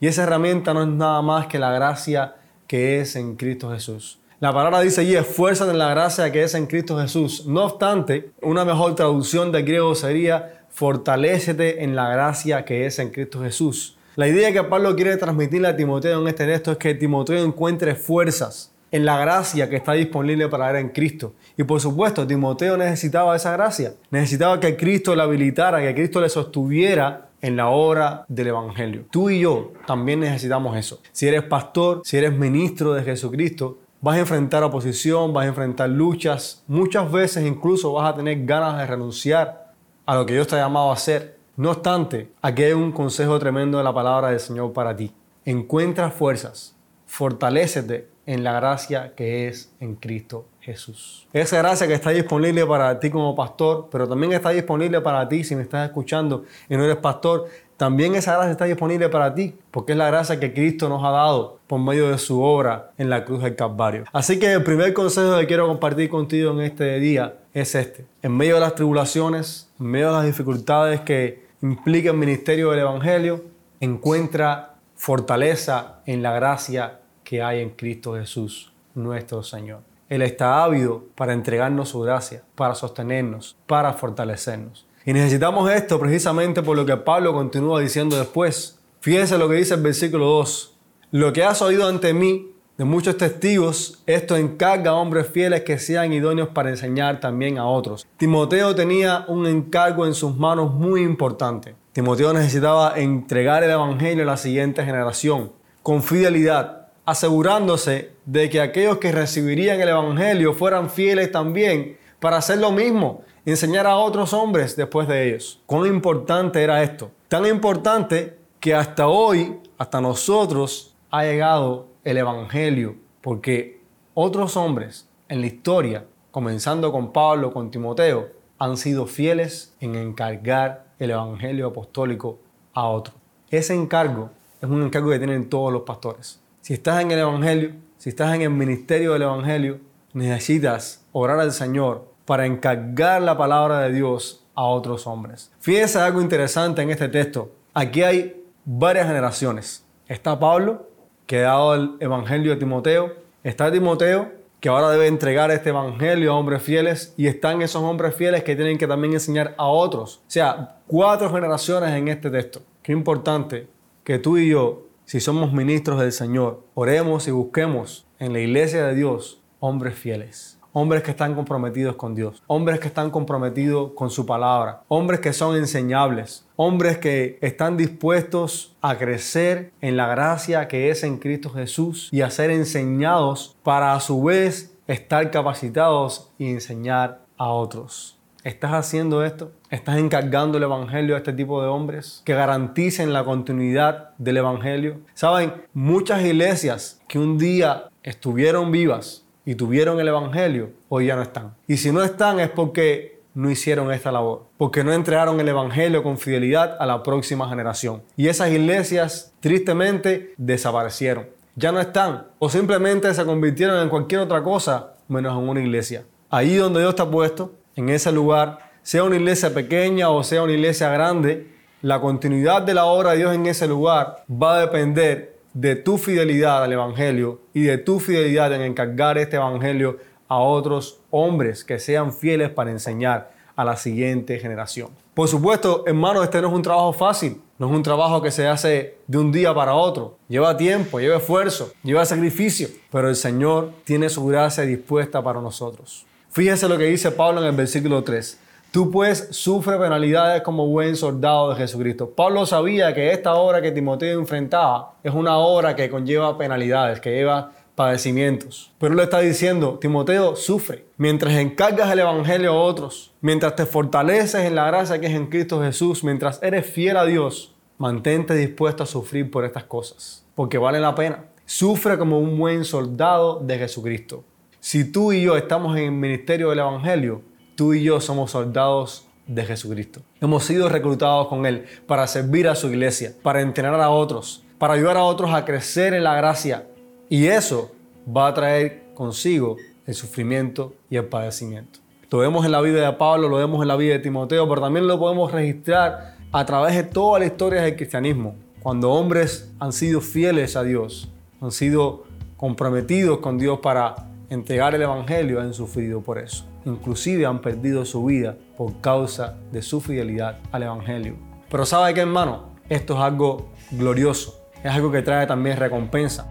Y 0.00 0.06
esa 0.06 0.22
herramienta 0.22 0.72
no 0.72 0.80
es 0.80 0.88
nada 0.88 1.20
más 1.20 1.48
que 1.48 1.58
la 1.58 1.70
gracia 1.70 2.36
que 2.66 2.98
es 3.02 3.14
en 3.14 3.36
Cristo 3.36 3.70
Jesús. 3.70 4.20
La 4.40 4.54
palabra 4.54 4.80
dice 4.80 5.02
allí, 5.02 5.16
esfuérzate 5.16 5.72
en 5.72 5.78
la 5.78 5.90
gracia 5.90 6.32
que 6.32 6.44
es 6.44 6.54
en 6.54 6.66
Cristo 6.66 6.98
Jesús. 6.98 7.44
No 7.46 7.64
obstante, 7.64 8.30
una 8.40 8.64
mejor 8.64 8.94
traducción 8.94 9.52
del 9.52 9.66
griego 9.66 9.94
sería, 9.94 10.64
fortalécete 10.70 11.84
en 11.84 11.94
la 11.94 12.08
gracia 12.08 12.64
que 12.64 12.86
es 12.86 12.98
en 12.98 13.10
Cristo 13.10 13.42
Jesús. 13.42 13.98
La 14.16 14.26
idea 14.26 14.50
que 14.50 14.64
Pablo 14.64 14.96
quiere 14.96 15.18
transmitirle 15.18 15.68
a 15.68 15.76
Timoteo 15.76 16.22
en 16.22 16.28
este 16.28 16.46
texto 16.46 16.72
es 16.72 16.78
que 16.78 16.94
Timoteo 16.94 17.44
encuentre 17.44 17.94
fuerzas 17.94 18.71
en 18.92 19.06
la 19.06 19.18
gracia 19.18 19.68
que 19.70 19.76
está 19.76 19.94
disponible 19.94 20.48
para 20.48 20.70
él 20.70 20.76
en 20.76 20.88
Cristo. 20.90 21.32
Y 21.56 21.64
por 21.64 21.80
supuesto, 21.80 22.26
Timoteo 22.26 22.76
necesitaba 22.76 23.34
esa 23.34 23.52
gracia. 23.52 23.94
Necesitaba 24.10 24.60
que 24.60 24.76
Cristo 24.76 25.16
le 25.16 25.22
habilitara, 25.22 25.80
que 25.80 25.94
Cristo 25.94 26.20
le 26.20 26.28
sostuviera 26.28 27.30
en 27.40 27.56
la 27.56 27.68
obra 27.68 28.24
del 28.28 28.48
Evangelio. 28.48 29.06
Tú 29.10 29.30
y 29.30 29.40
yo 29.40 29.72
también 29.86 30.20
necesitamos 30.20 30.76
eso. 30.76 31.00
Si 31.10 31.26
eres 31.26 31.42
pastor, 31.42 32.02
si 32.04 32.18
eres 32.18 32.32
ministro 32.32 32.92
de 32.92 33.02
Jesucristo, 33.02 33.78
vas 34.02 34.16
a 34.16 34.20
enfrentar 34.20 34.62
oposición, 34.62 35.32
vas 35.32 35.46
a 35.46 35.48
enfrentar 35.48 35.88
luchas. 35.88 36.62
Muchas 36.68 37.10
veces 37.10 37.46
incluso 37.46 37.94
vas 37.94 38.12
a 38.12 38.16
tener 38.16 38.44
ganas 38.44 38.76
de 38.76 38.86
renunciar 38.86 39.72
a 40.04 40.14
lo 40.14 40.26
que 40.26 40.34
Dios 40.34 40.46
te 40.46 40.56
ha 40.56 40.58
llamado 40.58 40.90
a 40.90 40.94
hacer. 40.94 41.38
No 41.56 41.70
obstante, 41.70 42.30
aquí 42.42 42.62
hay 42.62 42.72
un 42.74 42.92
consejo 42.92 43.38
tremendo 43.38 43.78
de 43.78 43.84
la 43.84 43.94
palabra 43.94 44.28
del 44.28 44.40
Señor 44.40 44.72
para 44.74 44.94
ti. 44.94 45.12
Encuentra 45.44 46.10
fuerzas, 46.10 46.76
fortalécete 47.06 48.11
en 48.26 48.44
la 48.44 48.52
gracia 48.52 49.14
que 49.16 49.48
es 49.48 49.72
en 49.80 49.96
Cristo 49.96 50.46
Jesús. 50.60 51.26
Esa 51.32 51.58
gracia 51.58 51.86
que 51.86 51.94
está 51.94 52.10
disponible 52.10 52.64
para 52.66 52.98
ti 53.00 53.10
como 53.10 53.34
pastor, 53.34 53.88
pero 53.90 54.08
también 54.08 54.32
está 54.32 54.50
disponible 54.50 55.00
para 55.00 55.28
ti 55.28 55.42
si 55.44 55.56
me 55.56 55.62
estás 55.62 55.88
escuchando 55.88 56.44
y 56.68 56.76
no 56.76 56.84
eres 56.84 56.96
pastor. 56.96 57.48
También 57.76 58.14
esa 58.14 58.34
gracia 58.34 58.52
está 58.52 58.64
disponible 58.66 59.08
para 59.08 59.34
ti, 59.34 59.56
porque 59.72 59.92
es 59.92 59.98
la 59.98 60.06
gracia 60.06 60.38
que 60.38 60.52
Cristo 60.52 60.88
nos 60.88 61.02
ha 61.02 61.10
dado 61.10 61.58
por 61.66 61.80
medio 61.80 62.10
de 62.10 62.18
su 62.18 62.40
obra 62.40 62.92
en 62.96 63.10
la 63.10 63.24
cruz 63.24 63.42
del 63.42 63.56
Calvario. 63.56 64.04
Así 64.12 64.38
que 64.38 64.52
el 64.52 64.62
primer 64.62 64.94
consejo 64.94 65.36
que 65.38 65.48
quiero 65.48 65.66
compartir 65.66 66.08
contigo 66.08 66.52
en 66.52 66.60
este 66.60 67.00
día 67.00 67.34
es 67.52 67.74
este. 67.74 68.06
En 68.22 68.36
medio 68.36 68.54
de 68.54 68.60
las 68.60 68.76
tribulaciones, 68.76 69.68
en 69.80 69.86
medio 69.86 70.08
de 70.08 70.12
las 70.12 70.24
dificultades 70.26 71.00
que 71.00 71.42
implica 71.60 72.10
el 72.10 72.16
ministerio 72.16 72.70
del 72.70 72.80
Evangelio, 72.80 73.42
encuentra 73.80 74.74
fortaleza 74.94 76.02
en 76.06 76.22
la 76.22 76.32
gracia 76.32 77.00
que 77.24 77.42
hay 77.42 77.60
en 77.60 77.70
Cristo 77.70 78.14
Jesús, 78.14 78.72
nuestro 78.94 79.42
Señor. 79.42 79.80
Él 80.08 80.22
está 80.22 80.62
ávido 80.62 81.04
para 81.14 81.32
entregarnos 81.32 81.88
su 81.88 82.00
gracia, 82.00 82.42
para 82.54 82.74
sostenernos, 82.74 83.56
para 83.66 83.92
fortalecernos. 83.94 84.86
Y 85.04 85.12
necesitamos 85.12 85.70
esto 85.70 85.98
precisamente 85.98 86.62
por 86.62 86.76
lo 86.76 86.86
que 86.86 86.96
Pablo 86.96 87.32
continúa 87.32 87.80
diciendo 87.80 88.16
después. 88.18 88.78
Fíjense 89.00 89.38
lo 89.38 89.48
que 89.48 89.56
dice 89.56 89.74
el 89.74 89.82
versículo 89.82 90.26
2. 90.26 90.76
Lo 91.12 91.32
que 91.32 91.42
has 91.42 91.60
oído 91.60 91.88
ante 91.88 92.14
mí 92.14 92.52
de 92.78 92.84
muchos 92.84 93.16
testigos, 93.16 94.02
esto 94.06 94.36
encarga 94.36 94.92
a 94.92 94.94
hombres 94.94 95.26
fieles 95.26 95.62
que 95.62 95.78
sean 95.78 96.12
idóneos 96.12 96.48
para 96.48 96.70
enseñar 96.70 97.20
también 97.20 97.58
a 97.58 97.66
otros. 97.66 98.06
Timoteo 98.16 98.74
tenía 98.74 99.24
un 99.28 99.46
encargo 99.46 100.06
en 100.06 100.14
sus 100.14 100.36
manos 100.36 100.72
muy 100.72 101.02
importante. 101.02 101.74
Timoteo 101.92 102.32
necesitaba 102.32 102.98
entregar 102.98 103.62
el 103.62 103.70
Evangelio 103.70 104.22
a 104.22 104.26
la 104.26 104.36
siguiente 104.36 104.84
generación 104.84 105.52
con 105.82 106.02
fidelidad, 106.02 106.81
asegurándose 107.04 108.12
de 108.24 108.48
que 108.48 108.60
aquellos 108.60 108.98
que 108.98 109.12
recibirían 109.12 109.80
el 109.80 109.88
Evangelio 109.88 110.54
fueran 110.54 110.90
fieles 110.90 111.32
también 111.32 111.98
para 112.20 112.36
hacer 112.36 112.58
lo 112.58 112.70
mismo, 112.70 113.22
enseñar 113.44 113.86
a 113.86 113.96
otros 113.96 114.32
hombres 114.32 114.76
después 114.76 115.08
de 115.08 115.28
ellos. 115.28 115.60
¿Cuán 115.66 115.86
importante 115.86 116.62
era 116.62 116.82
esto? 116.82 117.10
Tan 117.28 117.46
importante 117.46 118.38
que 118.60 118.74
hasta 118.74 119.08
hoy, 119.08 119.58
hasta 119.78 120.00
nosotros, 120.00 120.94
ha 121.10 121.24
llegado 121.24 121.88
el 122.04 122.16
Evangelio, 122.18 122.94
porque 123.20 123.80
otros 124.14 124.56
hombres 124.56 125.08
en 125.28 125.40
la 125.40 125.46
historia, 125.46 126.04
comenzando 126.30 126.92
con 126.92 127.12
Pablo, 127.12 127.52
con 127.52 127.70
Timoteo, 127.70 128.28
han 128.58 128.76
sido 128.76 129.06
fieles 129.06 129.74
en 129.80 129.96
encargar 129.96 130.86
el 131.00 131.10
Evangelio 131.10 131.66
apostólico 131.66 132.38
a 132.74 132.86
otros. 132.86 133.16
Ese 133.50 133.74
encargo 133.74 134.30
es 134.60 134.68
un 134.68 134.82
encargo 134.82 135.10
que 135.10 135.18
tienen 135.18 135.50
todos 135.50 135.72
los 135.72 135.82
pastores. 135.82 136.41
Si 136.62 136.74
estás 136.74 137.02
en 137.02 137.10
el 137.10 137.18
Evangelio, 137.18 137.72
si 137.98 138.10
estás 138.10 138.32
en 138.36 138.42
el 138.42 138.50
ministerio 138.50 139.14
del 139.14 139.22
Evangelio, 139.22 139.80
necesitas 140.12 141.04
orar 141.10 141.40
al 141.40 141.50
Señor 141.50 142.06
para 142.24 142.46
encargar 142.46 143.20
la 143.20 143.36
palabra 143.36 143.80
de 143.80 143.92
Dios 143.92 144.46
a 144.54 144.62
otros 144.62 145.08
hombres. 145.08 145.50
Fíjense 145.58 145.98
algo 145.98 146.22
interesante 146.22 146.80
en 146.80 146.90
este 146.90 147.08
texto. 147.08 147.50
Aquí 147.74 148.04
hay 148.04 148.44
varias 148.64 149.08
generaciones. 149.08 149.84
Está 150.06 150.38
Pablo, 150.38 150.88
que 151.26 151.40
ha 151.40 151.48
dado 151.48 151.74
el 151.74 151.96
Evangelio 151.98 152.52
a 152.52 152.58
Timoteo. 152.60 153.12
Está 153.42 153.72
Timoteo, 153.72 154.30
que 154.60 154.68
ahora 154.68 154.90
debe 154.90 155.08
entregar 155.08 155.50
este 155.50 155.70
Evangelio 155.70 156.32
a 156.32 156.36
hombres 156.36 156.62
fieles, 156.62 157.12
y 157.16 157.26
están 157.26 157.60
esos 157.62 157.82
hombres 157.82 158.14
fieles 158.14 158.44
que 158.44 158.54
tienen 158.54 158.78
que 158.78 158.86
también 158.86 159.14
enseñar 159.14 159.56
a 159.58 159.66
otros. 159.66 160.18
O 160.18 160.30
sea, 160.30 160.76
cuatro 160.86 161.28
generaciones 161.28 161.90
en 161.90 162.06
este 162.06 162.30
texto. 162.30 162.62
Qué 162.84 162.92
importante 162.92 163.66
que 164.04 164.20
tú 164.20 164.38
y 164.38 164.50
yo, 164.50 164.91
si 165.12 165.20
somos 165.20 165.52
ministros 165.52 166.00
del 166.00 166.10
Señor, 166.10 166.64
oremos 166.72 167.28
y 167.28 167.32
busquemos 167.32 168.06
en 168.18 168.32
la 168.32 168.40
iglesia 168.40 168.86
de 168.86 168.94
Dios 168.94 169.42
hombres 169.60 169.94
fieles 169.94 170.58
hombres 170.72 171.02
que 171.02 171.10
están 171.10 171.34
comprometidos 171.34 171.96
con 171.96 172.14
Dios, 172.14 172.42
hombres 172.46 172.80
que 172.80 172.88
están 172.88 173.10
comprometidos 173.10 173.92
con 173.92 174.08
su 174.08 174.24
palabra, 174.24 174.84
hombres 174.88 175.20
que 175.20 175.34
son 175.34 175.54
enseñables, 175.54 176.46
hombres 176.56 176.96
que 176.96 177.36
están 177.42 177.76
dispuestos 177.76 178.74
a 178.80 178.96
crecer 178.96 179.70
en 179.82 179.98
la 179.98 180.08
gracia 180.08 180.68
que 180.68 180.88
es 180.88 181.02
en 181.02 181.18
Cristo 181.18 181.50
Jesús 181.50 182.08
y 182.10 182.22
a 182.22 182.30
ser 182.30 182.50
enseñados 182.50 183.54
para 183.62 183.92
a 183.92 184.00
su 184.00 184.22
vez 184.22 184.74
estar 184.86 185.30
capacitados 185.30 186.32
y 186.38 186.48
enseñar 186.50 187.26
a 187.36 187.50
otros. 187.50 188.21
¿Estás 188.44 188.72
haciendo 188.72 189.24
esto? 189.24 189.52
¿Estás 189.70 189.98
encargando 189.98 190.58
el 190.58 190.64
Evangelio 190.64 191.14
a 191.14 191.18
este 191.18 191.32
tipo 191.32 191.62
de 191.62 191.68
hombres 191.68 192.22
que 192.24 192.34
garanticen 192.34 193.12
la 193.12 193.22
continuidad 193.22 194.10
del 194.18 194.38
Evangelio? 194.38 194.98
Saben, 195.14 195.52
muchas 195.72 196.24
iglesias 196.24 197.00
que 197.06 197.20
un 197.20 197.38
día 197.38 197.84
estuvieron 198.02 198.72
vivas 198.72 199.24
y 199.44 199.54
tuvieron 199.54 200.00
el 200.00 200.08
Evangelio, 200.08 200.70
hoy 200.88 201.06
ya 201.06 201.14
no 201.14 201.22
están. 201.22 201.54
Y 201.68 201.76
si 201.76 201.92
no 201.92 202.02
están 202.02 202.40
es 202.40 202.50
porque 202.50 203.20
no 203.32 203.48
hicieron 203.48 203.92
esta 203.92 204.10
labor, 204.10 204.46
porque 204.58 204.82
no 204.82 204.92
entregaron 204.92 205.38
el 205.38 205.48
Evangelio 205.48 206.02
con 206.02 206.18
fidelidad 206.18 206.76
a 206.80 206.86
la 206.86 207.04
próxima 207.04 207.48
generación. 207.48 208.02
Y 208.16 208.26
esas 208.26 208.50
iglesias 208.50 209.32
tristemente 209.38 210.34
desaparecieron. 210.36 211.28
Ya 211.54 211.70
no 211.70 211.78
están 211.78 212.26
o 212.40 212.48
simplemente 212.48 213.14
se 213.14 213.24
convirtieron 213.24 213.80
en 213.80 213.88
cualquier 213.88 214.22
otra 214.22 214.42
cosa 214.42 214.94
menos 215.06 215.40
en 215.40 215.48
una 215.48 215.60
iglesia. 215.60 216.02
Ahí 216.28 216.56
donde 216.56 216.80
Dios 216.80 216.90
está 216.90 217.08
puesto, 217.08 217.52
en 217.76 217.88
ese 217.88 218.12
lugar, 218.12 218.70
sea 218.82 219.04
una 219.04 219.16
iglesia 219.16 219.54
pequeña 219.54 220.10
o 220.10 220.22
sea 220.24 220.42
una 220.42 220.52
iglesia 220.52 220.90
grande, 220.90 221.46
la 221.82 222.00
continuidad 222.00 222.62
de 222.62 222.74
la 222.74 222.84
obra 222.84 223.12
de 223.12 223.18
Dios 223.18 223.34
en 223.34 223.46
ese 223.46 223.66
lugar 223.66 224.24
va 224.30 224.56
a 224.56 224.60
depender 224.60 225.36
de 225.52 225.76
tu 225.76 225.98
fidelidad 225.98 226.62
al 226.62 226.72
Evangelio 226.72 227.40
y 227.52 227.62
de 227.62 227.78
tu 227.78 228.00
fidelidad 228.00 228.52
en 228.52 228.62
encargar 228.62 229.18
este 229.18 229.36
Evangelio 229.36 229.98
a 230.28 230.38
otros 230.38 231.00
hombres 231.10 231.64
que 231.64 231.78
sean 231.78 232.12
fieles 232.12 232.50
para 232.50 232.70
enseñar 232.70 233.32
a 233.54 233.64
la 233.64 233.76
siguiente 233.76 234.38
generación. 234.38 234.88
Por 235.14 235.28
supuesto, 235.28 235.84
hermanos, 235.86 236.24
este 236.24 236.40
no 236.40 236.48
es 236.48 236.54
un 236.54 236.62
trabajo 236.62 236.92
fácil, 236.94 237.40
no 237.58 237.66
es 237.66 237.72
un 237.72 237.82
trabajo 237.82 238.22
que 238.22 238.30
se 238.30 238.48
hace 238.48 238.96
de 239.06 239.18
un 239.18 239.30
día 239.30 239.54
para 239.54 239.74
otro. 239.74 240.16
Lleva 240.26 240.56
tiempo, 240.56 241.00
lleva 241.00 241.18
esfuerzo, 241.18 241.70
lleva 241.82 242.06
sacrificio, 242.06 242.68
pero 242.90 243.10
el 243.10 243.16
Señor 243.16 243.72
tiene 243.84 244.08
su 244.08 244.24
gracia 244.24 244.64
dispuesta 244.64 245.22
para 245.22 245.42
nosotros. 245.42 246.06
Fíjese 246.32 246.66
lo 246.66 246.78
que 246.78 246.84
dice 246.84 247.10
Pablo 247.10 247.42
en 247.42 247.48
el 247.48 247.54
versículo 247.54 248.02
3. 248.02 248.40
Tú 248.70 248.90
pues 248.90 249.28
sufre 249.32 249.76
penalidades 249.76 250.40
como 250.40 250.66
buen 250.66 250.96
soldado 250.96 251.50
de 251.50 251.56
Jesucristo. 251.56 252.08
Pablo 252.08 252.46
sabía 252.46 252.94
que 252.94 253.12
esta 253.12 253.34
obra 253.34 253.60
que 253.60 253.70
Timoteo 253.70 254.18
enfrentaba 254.18 254.94
es 255.02 255.12
una 255.12 255.36
obra 255.36 255.76
que 255.76 255.90
conlleva 255.90 256.38
penalidades, 256.38 257.00
que 257.00 257.10
lleva 257.10 257.52
padecimientos. 257.74 258.72
Pero 258.78 258.94
le 258.94 259.02
está 259.02 259.20
diciendo, 259.20 259.78
Timoteo, 259.78 260.34
sufre. 260.34 260.86
Mientras 260.96 261.34
encargas 261.34 261.92
el 261.92 261.98
Evangelio 261.98 262.52
a 262.52 262.62
otros, 262.62 263.12
mientras 263.20 263.54
te 263.54 263.66
fortaleces 263.66 264.46
en 264.46 264.54
la 264.54 264.68
gracia 264.68 264.98
que 264.98 265.08
es 265.08 265.12
en 265.12 265.26
Cristo 265.26 265.60
Jesús, 265.60 266.02
mientras 266.02 266.42
eres 266.42 266.64
fiel 266.64 266.96
a 266.96 267.04
Dios, 267.04 267.54
mantente 267.76 268.34
dispuesto 268.34 268.84
a 268.84 268.86
sufrir 268.86 269.30
por 269.30 269.44
estas 269.44 269.64
cosas, 269.64 270.24
porque 270.34 270.56
vale 270.56 270.80
la 270.80 270.94
pena. 270.94 271.26
Sufre 271.44 271.98
como 271.98 272.18
un 272.18 272.38
buen 272.38 272.64
soldado 272.64 273.38
de 273.40 273.58
Jesucristo. 273.58 274.24
Si 274.64 274.84
tú 274.84 275.12
y 275.12 275.22
yo 275.22 275.36
estamos 275.36 275.76
en 275.76 275.82
el 275.86 275.90
ministerio 275.90 276.50
del 276.50 276.60
Evangelio, 276.60 277.22
Tú 277.56 277.74
y 277.74 277.82
yo 277.82 278.00
somos 278.00 278.30
soldados 278.30 279.06
de 279.26 279.44
Jesucristo. 279.44 280.00
Hemos 280.20 280.44
sido 280.44 280.68
reclutados 280.68 281.26
con 281.26 281.44
Él 281.44 281.66
para 281.86 282.06
servir 282.06 282.48
a 282.48 282.54
su 282.54 282.68
iglesia, 282.68 283.12
para 283.22 283.42
entrenar 283.42 283.80
a 283.80 283.90
otros, 283.90 284.42
para 284.58 284.74
ayudar 284.74 284.96
a 284.96 285.02
otros 285.02 285.34
a 285.34 285.44
crecer 285.44 285.92
en 285.92 286.04
la 286.04 286.14
gracia. 286.14 286.66
Y 287.10 287.26
eso 287.26 287.72
va 288.08 288.28
a 288.28 288.34
traer 288.34 288.84
consigo 288.94 289.56
el 289.86 289.94
sufrimiento 289.94 290.74
y 290.88 290.96
el 290.96 291.06
padecimiento. 291.06 291.80
Lo 292.08 292.18
vemos 292.18 292.46
en 292.46 292.52
la 292.52 292.60
vida 292.60 292.86
de 292.86 292.92
Pablo, 292.96 293.28
lo 293.28 293.36
vemos 293.36 293.60
en 293.60 293.68
la 293.68 293.76
vida 293.76 293.94
de 293.94 293.98
Timoteo, 293.98 294.48
pero 294.48 294.62
también 294.62 294.86
lo 294.86 294.98
podemos 294.98 295.30
registrar 295.30 296.16
a 296.30 296.46
través 296.46 296.74
de 296.76 296.84
toda 296.84 297.18
la 297.18 297.26
historia 297.26 297.62
del 297.62 297.76
cristianismo. 297.76 298.36
Cuando 298.62 298.92
hombres 298.92 299.52
han 299.58 299.72
sido 299.72 300.00
fieles 300.00 300.56
a 300.56 300.62
Dios, 300.62 301.10
han 301.40 301.50
sido 301.50 302.04
comprometidos 302.36 303.18
con 303.18 303.36
Dios 303.36 303.58
para 303.58 304.11
entregar 304.32 304.74
el 304.74 304.82
Evangelio, 304.82 305.40
han 305.40 305.54
sufrido 305.54 306.00
por 306.00 306.18
eso 306.18 306.46
inclusive 306.64 307.26
han 307.26 307.40
perdido 307.40 307.84
su 307.84 308.04
vida 308.04 308.36
por 308.56 308.80
causa 308.80 309.36
de 309.50 309.62
su 309.62 309.80
fidelidad 309.80 310.38
al 310.50 310.62
Evangelio. 310.64 311.16
Pero 311.50 311.66
¿sabe 311.66 311.92
qué, 311.94 312.00
hermano? 312.00 312.52
Esto 312.68 312.94
es 312.94 313.00
algo 313.00 313.50
glorioso, 313.70 314.40
es 314.62 314.70
algo 314.70 314.90
que 314.90 315.02
trae 315.02 315.26
también 315.26 315.56
recompensa. 315.56 316.28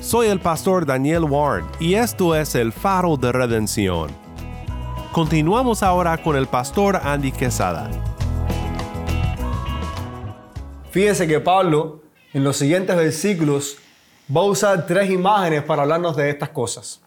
Soy 0.00 0.28
el 0.28 0.38
pastor 0.38 0.86
Daniel 0.86 1.24
Warren 1.24 1.66
y 1.80 1.94
esto 1.94 2.36
es 2.36 2.54
el 2.54 2.72
faro 2.72 3.16
de 3.16 3.32
redención. 3.32 4.10
Continuamos 5.12 5.82
ahora 5.82 6.18
con 6.18 6.36
el 6.36 6.46
pastor 6.46 7.00
Andy 7.02 7.32
Quesada. 7.32 8.13
Fíjese 10.94 11.26
que 11.26 11.40
Pablo 11.40 12.02
en 12.32 12.44
los 12.44 12.56
siguientes 12.56 12.94
versículos 12.94 13.78
va 14.30 14.42
a 14.42 14.44
usar 14.44 14.86
tres 14.86 15.10
imágenes 15.10 15.64
para 15.64 15.82
hablarnos 15.82 16.14
de 16.14 16.30
estas 16.30 16.50
cosas. 16.50 17.02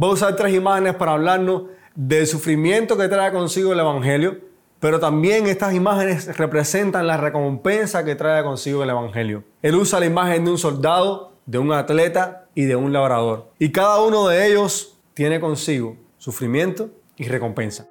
Va 0.00 0.06
a 0.06 0.12
usar 0.12 0.36
tres 0.36 0.54
imágenes 0.54 0.94
para 0.94 1.14
hablarnos 1.14 1.64
del 1.96 2.28
sufrimiento 2.28 2.96
que 2.96 3.08
trae 3.08 3.32
consigo 3.32 3.72
el 3.72 3.80
Evangelio, 3.80 4.38
pero 4.78 5.00
también 5.00 5.48
estas 5.48 5.74
imágenes 5.74 6.38
representan 6.38 7.08
la 7.08 7.16
recompensa 7.16 8.04
que 8.04 8.14
trae 8.14 8.44
consigo 8.44 8.84
el 8.84 8.90
Evangelio. 8.90 9.42
Él 9.62 9.74
usa 9.74 9.98
la 9.98 10.06
imagen 10.06 10.44
de 10.44 10.52
un 10.52 10.58
soldado, 10.58 11.32
de 11.44 11.58
un 11.58 11.72
atleta 11.72 12.46
y 12.54 12.66
de 12.66 12.76
un 12.76 12.92
labrador. 12.92 13.50
Y 13.58 13.72
cada 13.72 14.00
uno 14.00 14.28
de 14.28 14.46
ellos 14.46 14.96
tiene 15.12 15.40
consigo 15.40 15.96
sufrimiento 16.18 16.88
y 17.16 17.26
recompensa. 17.26 17.88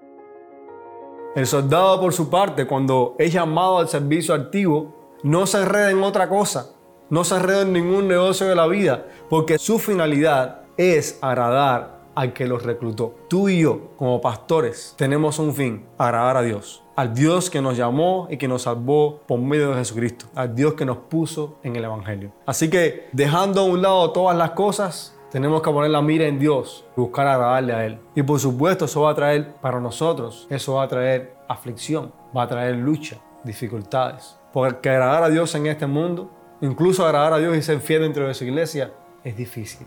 El 1.36 1.46
soldado, 1.48 2.00
por 2.00 2.14
su 2.14 2.30
parte, 2.30 2.66
cuando 2.66 3.18
es 3.20 3.34
llamado 3.34 3.80
al 3.80 3.90
servicio 3.90 4.34
activo, 4.34 5.03
no 5.24 5.48
se 5.48 5.62
enreda 5.62 5.90
en 5.90 6.04
otra 6.04 6.28
cosa, 6.28 6.72
no 7.10 7.24
se 7.24 7.36
enreda 7.36 7.62
en 7.62 7.74
ningún 7.74 8.08
negocio 8.08 8.48
de 8.48 8.56
la 8.56 8.68
vida, 8.68 9.06
porque 9.30 9.58
su 9.58 9.80
finalidad 9.80 10.64
es 10.78 11.18
agradar 11.22 12.04
al 12.16 12.34
que 12.34 12.46
los 12.46 12.64
reclutó. 12.64 13.16
Tú 13.28 13.50
y 13.50 13.62
yo, 13.62 13.92
como 13.98 14.22
pastores, 14.22 14.94
tenemos 14.98 15.40
un 15.40 15.54
fin, 15.54 15.86
agradar 15.98 16.38
a 16.38 16.42
Dios. 16.42 16.84
Al 16.96 17.14
Dios 17.14 17.50
que 17.50 17.62
nos 17.62 17.76
llamó 17.76 18.28
y 18.30 18.38
que 18.38 18.48
nos 18.48 18.64
salvó 18.64 19.22
por 19.26 19.40
medio 19.40 19.70
de 19.70 19.78
Jesucristo. 19.78 20.28
Al 20.36 20.54
Dios 20.54 20.74
que 20.76 20.86
nos 20.86 20.98
puso 20.98 21.58
en 21.64 21.76
el 21.76 21.86
Evangelio. 21.86 22.32
Así 22.46 22.70
que 22.70 23.08
dejando 23.14 23.62
a 23.62 23.64
un 23.64 23.82
lado 23.82 24.12
todas 24.12 24.38
las 24.38 24.52
cosas, 24.52 25.18
tenemos 25.32 25.64
que 25.64 25.72
poner 25.72 25.90
la 25.90 26.02
mira 26.02 26.28
en 26.28 26.38
Dios 26.38 26.86
y 26.96 27.02
buscar 27.02 27.26
agradarle 27.26 27.74
a 27.74 27.86
Él. 27.86 28.00
Y 28.14 28.22
por 28.22 28.40
supuesto 28.40 28.86
eso 28.86 29.02
va 29.02 29.12
a 29.12 29.16
traer 29.16 29.56
para 29.56 29.80
nosotros, 29.80 30.46
eso 30.52 30.76
va 30.76 30.84
a 30.84 30.88
traer 30.88 31.34
aflicción, 31.48 32.14
va 32.38 32.44
a 32.44 32.48
traer 32.48 32.76
lucha, 32.76 33.18
dificultades. 33.44 34.38
Porque 34.54 34.90
agradar 34.90 35.24
a 35.24 35.30
Dios 35.30 35.54
en 35.56 35.66
este 35.66 35.88
mundo, 35.88 36.32
incluso 36.62 37.06
agradar 37.06 37.34
a 37.34 37.38
Dios 37.40 37.58
y 37.58 37.62
ser 37.62 37.80
fiel 37.80 38.04
dentro 38.04 38.28
de 38.28 38.34
su 38.34 38.46
iglesia, 38.46 38.94
es 39.24 39.36
difícil. 39.36 39.86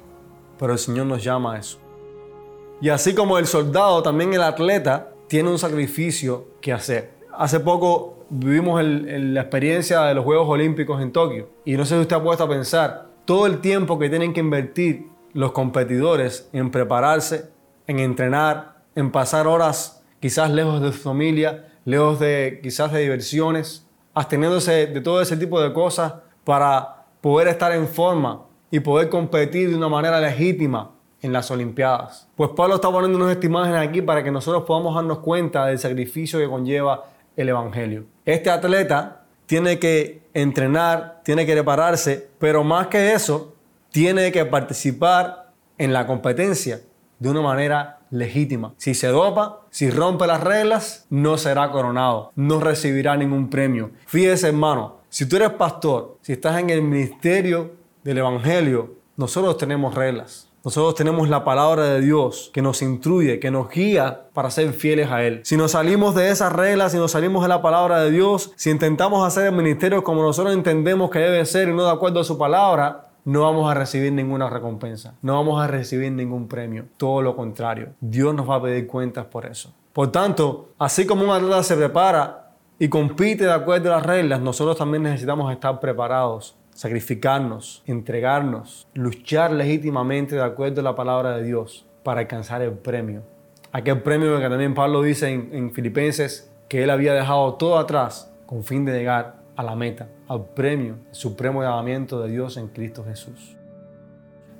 Pero 0.58 0.73
el 0.73 0.78
Señor 0.78 1.06
nos 1.06 1.23
llama 1.23 1.54
a 1.54 1.58
eso. 1.58 1.78
Y 2.80 2.90
así 2.90 3.14
como 3.14 3.38
el 3.38 3.46
soldado, 3.46 4.02
también 4.02 4.35
el 4.35 4.42
atleta 4.42 5.12
tiene 5.28 5.50
un 5.50 5.58
sacrificio 5.58 6.49
que 6.61 6.73
hacer. 6.73 7.12
Hace 7.32 7.61
poco 7.61 8.26
vivimos 8.28 8.82
la 8.85 9.40
experiencia 9.40 10.02
de 10.02 10.14
los 10.14 10.25
Juegos 10.25 10.49
Olímpicos 10.49 11.00
en 11.00 11.12
Tokio. 11.12 11.49
Y 11.64 11.76
no 11.76 11.85
sé 11.85 11.94
si 11.94 12.00
usted 12.00 12.16
ha 12.16 12.23
puesto 12.23 12.44
a 12.44 12.49
pensar 12.49 13.06
todo 13.25 13.46
el 13.46 13.58
tiempo 13.61 13.99
que 13.99 14.08
tienen 14.11 14.32
que 14.32 14.40
invertir 14.40 15.06
los 15.32 15.52
competidores 15.52 16.49
en 16.52 16.70
prepararse, 16.70 17.50
en 17.87 17.99
entrenar, 17.99 18.82
en 18.94 19.12
pasar 19.12 19.46
horas 19.46 20.02
quizás 20.20 20.50
lejos 20.50 20.80
de 20.80 20.92
su 20.92 20.99
familia, 20.99 21.68
lejos 21.85 22.18
de 22.18 22.61
quizás 22.62 22.92
de 22.92 23.00
diversiones, 23.00 23.85
absteniéndose 24.16 24.87
de 24.87 25.00
todo 25.02 25.20
ese 25.20 25.37
tipo 25.37 25.61
de 25.61 25.75
cosas 25.75 26.14
para 26.42 27.04
poder 27.20 27.49
estar 27.49 27.70
en 27.73 27.87
forma 27.87 28.46
y 28.70 28.80
poder 28.80 29.11
competir 29.11 29.68
de 29.68 29.76
una 29.76 29.90
manera 29.90 30.18
legítima 30.18 30.92
en 31.20 31.35
las 31.35 31.50
Olimpiadas. 31.50 32.26
Pues 32.35 32.50
Pablo 32.56 32.76
está 32.76 32.90
poniendo 32.90 33.18
unas 33.23 33.44
imágenes 33.44 33.87
aquí 33.87 34.00
para 34.00 34.25
que 34.25 34.30
nosotros 34.30 34.64
podamos 34.64 34.94
darnos 34.94 35.18
cuenta 35.18 35.66
del 35.66 35.78
sacrificio 35.78 36.38
que 36.38 36.49
conlleva 36.49 37.04
el 37.37 37.50
Evangelio. 37.50 38.06
Este 38.25 38.49
atleta 38.49 39.25
tiene 39.44 39.78
que 39.78 40.23
entrenar, 40.32 41.20
tiene 41.23 41.44
que 41.44 41.52
prepararse, 41.52 42.30
pero 42.38 42.64
más 42.64 42.87
que 42.87 43.12
eso, 43.12 43.54
tiene 43.90 44.32
que 44.32 44.46
participar 44.46 45.52
en 45.76 45.92
la 45.92 46.06
competencia 46.06 46.80
de 47.18 47.28
una 47.28 47.42
manera 47.42 47.95
legítima. 48.10 48.75
Si 48.76 48.94
se 48.94 49.08
dopa, 49.08 49.60
si 49.70 49.90
rompe 49.90 50.26
las 50.26 50.42
reglas, 50.42 51.06
no 51.10 51.38
será 51.38 51.70
coronado, 51.70 52.32
no 52.36 52.60
recibirá 52.60 53.16
ningún 53.16 53.50
premio. 53.50 53.90
Fíjese 54.06 54.48
hermano, 54.48 54.96
si 55.08 55.26
tú 55.26 55.36
eres 55.36 55.50
pastor, 55.50 56.18
si 56.22 56.32
estás 56.32 56.58
en 56.58 56.70
el 56.70 56.82
ministerio 56.82 57.72
del 58.04 58.18
Evangelio, 58.18 58.94
nosotros 59.16 59.56
tenemos 59.56 59.94
reglas. 59.94 60.46
Nosotros 60.66 60.96
tenemos 60.96 61.28
la 61.28 61.44
palabra 61.44 61.84
de 61.84 62.00
Dios 62.00 62.50
que 62.52 62.60
nos 62.60 62.82
instruye, 62.82 63.38
que 63.38 63.52
nos 63.52 63.70
guía 63.70 64.22
para 64.32 64.50
ser 64.50 64.72
fieles 64.72 65.08
a 65.12 65.22
Él. 65.22 65.40
Si 65.44 65.56
nos 65.56 65.70
salimos 65.70 66.16
de 66.16 66.28
esas 66.30 66.52
reglas, 66.52 66.90
si 66.90 66.98
nos 66.98 67.12
salimos 67.12 67.44
de 67.44 67.48
la 67.48 67.62
palabra 67.62 68.00
de 68.00 68.10
Dios, 68.10 68.50
si 68.56 68.70
intentamos 68.70 69.25
hacer 69.25 69.46
el 69.46 69.52
ministerio 69.52 70.02
como 70.02 70.22
nosotros 70.22 70.52
entendemos 70.52 71.08
que 71.08 71.20
debe 71.20 71.46
ser 71.46 71.68
y 71.68 71.72
no 71.72 71.84
de 71.84 71.92
acuerdo 71.92 72.18
a 72.18 72.25
su 72.25 72.36
palabra, 72.36 73.05
no 73.26 73.42
vamos 73.42 73.71
a 73.71 73.75
recibir 73.75 74.11
ninguna 74.12 74.49
recompensa, 74.49 75.14
no 75.21 75.35
vamos 75.35 75.62
a 75.62 75.66
recibir 75.66 76.11
ningún 76.12 76.49
premio. 76.49 76.87
Todo 76.97 77.21
lo 77.21 77.37
contrario, 77.37 77.90
Dios 78.00 78.35
nos 78.35 78.49
va 78.49 78.54
a 78.54 78.62
pedir 78.62 78.87
cuentas 78.87 79.26
por 79.26 79.45
eso. 79.45 79.75
Por 79.92 80.11
tanto, 80.11 80.71
así 80.78 81.04
como 81.04 81.25
un 81.25 81.30
atleta 81.30 81.62
se 81.62 81.76
prepara 81.76 82.54
y 82.78 82.88
compite 82.88 83.45
de 83.45 83.52
acuerdo 83.52 83.92
a 83.92 83.97
las 83.97 84.06
reglas, 84.06 84.40
nosotros 84.40 84.78
también 84.78 85.02
necesitamos 85.02 85.52
estar 85.52 85.78
preparados 85.78 86.56
sacrificarnos, 86.76 87.83
entregarnos, 87.87 88.87
luchar 88.92 89.50
legítimamente 89.50 90.37
de 90.37 90.42
acuerdo 90.42 90.83
a 90.83 90.85
la 90.85 90.95
palabra 90.95 91.38
de 91.38 91.42
Dios 91.42 91.87
para 92.02 92.21
alcanzar 92.21 92.61
el 92.61 92.73
premio. 92.73 93.23
Aquel 93.73 94.02
premio 94.02 94.38
que 94.38 94.49
también 94.49 94.75
Pablo 94.75 95.02
dice 95.02 95.30
en, 95.30 95.73
Filipenses 95.73 96.52
que 96.68 96.85
él 96.85 96.90
había 96.90 97.14
dejado 97.14 97.54
todo 97.54 97.78
atrás 97.78 98.30
con 98.45 98.62
fin 98.62 98.85
de 98.85 98.92
llegar 98.92 99.37
a 99.56 99.62
la 99.62 99.75
meta, 99.75 100.08
al 100.28 100.44
premio, 100.44 100.96
el 101.08 101.14
supremo 101.14 101.62
llamamiento 101.62 102.20
de 102.20 102.30
Dios 102.30 102.56
en 102.56 102.68
Cristo 102.68 103.04
Jesús. 103.04 103.56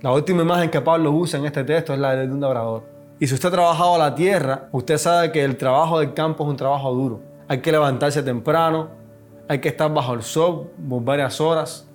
La 0.00 0.12
última 0.12 0.43
imagen 0.43 0.71
que 0.71 0.81
Pablo 0.81 1.12
usa 1.12 1.38
en 1.38 1.47
este 1.47 1.65
texto 1.65 1.93
es 1.93 1.99
la 1.99 2.17
de 2.17 2.31
un 2.31 2.41
labrador. 2.41 2.85
Y 3.19 3.26
si 3.26 3.35
usted 3.35 3.49
ha 3.49 3.53
trabajado 3.53 3.95
a 3.95 3.99
la 3.99 4.15
tierra, 4.15 4.69
usted 4.73 4.99
sabe 4.99 5.33
que 5.33 5.43
el 5.43 5.57
trabajo 5.57 6.00
del 6.00 6.12
campo 6.15 6.45
es 6.45 6.50
un 6.50 6.57
trabajo 6.57 6.93
duro. 6.93 7.21
Hay 7.49 7.61
que 7.61 7.73
levantarse 7.73 8.23
temprano, 8.23 8.88
hay 9.49 9.59
que 9.61 9.69
estar 9.69 9.93
bajo 9.93 10.15
el 10.15 10.23
sol 10.23 10.71
por 10.88 11.03
varias 11.03 11.41
horas, 11.41 11.88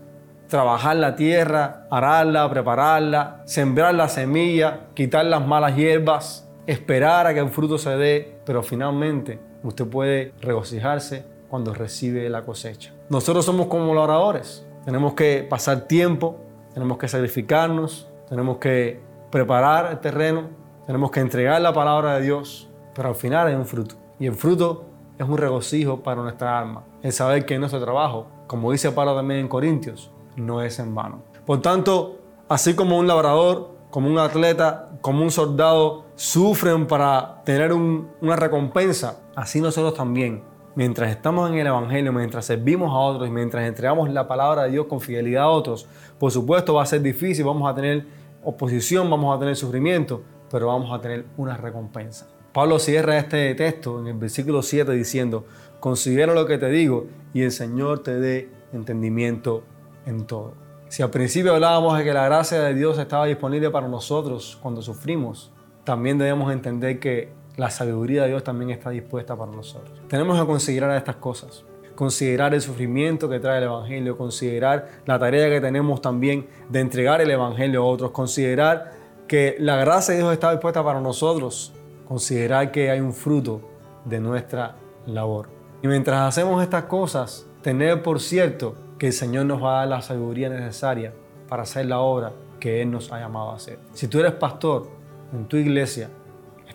trabajar 0.48 0.96
la 0.96 1.16
tierra, 1.16 1.88
ararla, 1.90 2.50
prepararla, 2.50 3.42
sembrar 3.46 3.94
la 3.94 4.08
semilla, 4.08 4.88
quitar 4.94 5.26
las 5.26 5.46
malas 5.46 5.76
hierbas, 5.76 6.50
esperar 6.66 7.28
a 7.28 7.34
que 7.34 7.40
el 7.40 7.50
fruto 7.50 7.78
se 7.78 7.92
dé, 7.92 8.40
pero 8.46 8.64
finalmente 8.64 9.40
usted 9.64 9.88
puede 9.88 10.34
regocijarse 10.42 11.31
cuando 11.52 11.74
recibe 11.74 12.30
la 12.30 12.46
cosecha. 12.46 12.94
Nosotros 13.10 13.44
somos 13.44 13.68
como 13.68 13.94
labradores, 13.94 14.66
tenemos 14.86 15.16
que 15.16 15.46
pasar 15.48 15.82
tiempo, 15.82 16.38
tenemos 16.74 16.98
que 16.98 17.10
sacrificarnos, 17.10 18.08
tenemos 18.30 18.58
que 18.58 19.02
preparar 19.30 19.92
el 19.92 20.00
terreno, 20.00 20.44
tenemos 20.88 21.12
que 21.12 21.20
entregar 21.20 21.62
la 21.62 21.74
palabra 21.74 22.16
de 22.16 22.22
Dios, 22.22 22.70
pero 22.96 23.10
al 23.10 23.16
final 23.16 23.48
hay 23.48 23.56
un 23.56 23.66
fruto. 23.66 23.96
Y 24.18 24.28
el 24.28 24.34
fruto 24.34 24.86
es 25.20 25.28
un 25.28 25.38
regocijo 25.38 26.02
para 26.02 26.22
nuestra 26.22 26.58
alma, 26.58 26.86
el 27.04 27.12
saber 27.12 27.46
que 27.46 27.60
nuestro 27.60 27.82
trabajo, 27.82 28.28
como 28.48 28.72
dice 28.72 28.90
Pablo 28.94 29.14
también 29.14 29.42
en 29.42 29.50
Corintios, 29.50 30.10
no 30.38 30.62
es 30.62 30.80
en 30.80 30.96
vano. 30.96 31.22
Por 31.46 31.62
tanto, 31.62 32.22
así 32.48 32.76
como 32.76 32.98
un 32.98 33.08
labrador, 33.08 33.72
como 33.90 34.08
un 34.10 34.20
atleta, 34.20 34.92
como 35.02 35.22
un 35.22 35.32
soldado 35.32 36.06
sufren 36.16 36.88
para 36.88 37.44
tener 37.44 37.74
una 37.74 38.38
recompensa, 38.38 39.20
así 39.36 39.60
nosotros 39.60 39.94
también, 39.96 40.50
mientras 40.76 41.12
estamos 41.12 41.50
en 41.50 41.58
el 41.58 41.68
Evangelio, 41.68 42.14
mientras 42.14 42.46
servimos 42.46 42.92
a 42.92 42.98
otros 42.98 43.28
y 43.28 43.32
mientras 43.32 43.68
entregamos 43.68 44.10
la 44.10 44.28
palabra 44.28 44.64
de 44.64 44.72
Dios 44.72 44.86
con 44.88 45.02
fidelidad 45.02 45.44
a 45.44 45.50
otros, 45.50 45.88
por 46.20 46.32
supuesto 46.32 46.74
va 46.74 46.84
a 46.84 46.86
ser 46.86 47.02
difícil, 47.02 47.46
vamos 47.46 47.70
a 47.70 47.76
tener 47.76 48.06
oposición, 48.44 49.10
vamos 49.10 49.36
a 49.36 49.40
tener 49.40 49.56
sufrimiento, 49.56 50.22
pero 50.50 50.68
vamos 50.68 50.92
a 50.92 51.02
tener 51.02 51.26
una 51.38 51.58
recompensa. 51.58 52.28
Pablo 52.54 52.80
cierra 52.80 53.18
este 53.18 53.56
texto 53.56 54.00
en 54.00 54.08
el 54.08 54.14
versículo 54.14 54.62
7 54.62 54.92
diciendo, 54.92 55.46
considera 55.80 56.34
lo 56.34 56.46
que 56.46 56.58
te 56.58 56.70
digo 56.70 57.08
y 57.34 57.42
el 57.42 57.52
Señor 57.52 58.04
te 58.04 58.20
dé 58.20 58.50
entendimiento 58.74 59.64
en 60.06 60.26
todo. 60.26 60.54
Si 60.90 61.02
al 61.02 61.10
principio 61.10 61.54
hablábamos 61.54 61.98
de 61.98 62.04
que 62.04 62.14
la 62.14 62.26
gracia 62.26 62.60
de 62.62 62.74
Dios 62.74 62.98
estaba 62.98 63.26
disponible 63.26 63.70
para 63.70 63.88
nosotros 63.88 64.58
cuando 64.62 64.82
sufrimos, 64.82 65.54
también 65.86 66.18
debemos 66.18 66.52
entender 66.52 67.00
que 67.00 67.32
la 67.58 67.70
sabiduría 67.70 68.24
de 68.24 68.30
Dios 68.30 68.44
también 68.44 68.72
está 68.72 68.90
dispuesta 68.90 69.36
para 69.36 69.52
nosotros. 69.52 70.02
Tenemos 70.08 70.40
que 70.40 70.46
considerar 70.46 70.96
estas 70.96 71.18
cosas, 71.18 71.64
considerar 71.96 72.54
el 72.54 72.62
sufrimiento 72.62 73.30
que 73.30 73.40
trae 73.40 73.58
el 73.58 73.66
Evangelio, 73.66 74.18
considerar 74.18 74.88
la 75.06 75.20
tarea 75.20 75.50
que 75.50 75.62
tenemos 75.62 76.02
también 76.02 76.48
de 76.70 76.80
entregar 76.80 77.22
el 77.22 77.30
Evangelio 77.30 77.84
a 77.84 77.86
otros, 77.86 78.12
considerar 78.12 78.92
que 79.28 79.56
la 79.60 79.78
gracia 79.78 80.14
de 80.14 80.22
Dios 80.22 80.34
está 80.34 80.52
dispuesta 80.52 80.84
para 80.84 81.00
nosotros, 81.00 81.74
considerar 82.08 82.72
que 82.72 82.90
hay 82.90 83.00
un 83.00 83.14
fruto 83.14 83.62
de 84.06 84.20
nuestra 84.20 84.76
labor. 85.06 85.48
Y 85.82 85.88
mientras 85.88 86.22
hacemos 86.22 86.62
estas 86.62 86.86
cosas, 86.86 87.48
tener 87.62 88.04
por 88.04 88.20
cierto 88.20 88.76
que 88.98 89.08
el 89.08 89.14
Señor 89.14 89.46
nos 89.46 89.64
va 89.64 89.76
a 89.76 89.80
dar 89.80 89.88
la 89.88 90.02
sabiduría 90.02 90.50
necesaria 90.50 91.14
para 91.48 91.64
hacer 91.64 91.86
la 91.86 92.00
obra 92.00 92.34
que 92.60 92.82
Él 92.82 92.92
nos 92.92 93.12
ha 93.12 93.20
llamado 93.20 93.52
a 93.52 93.56
hacer. 93.56 93.80
Si 93.94 94.08
tú 94.08 94.20
eres 94.20 94.34
pastor 94.34 94.88
en 95.34 95.46
tu 95.48 95.58
iglesia, 95.58 96.10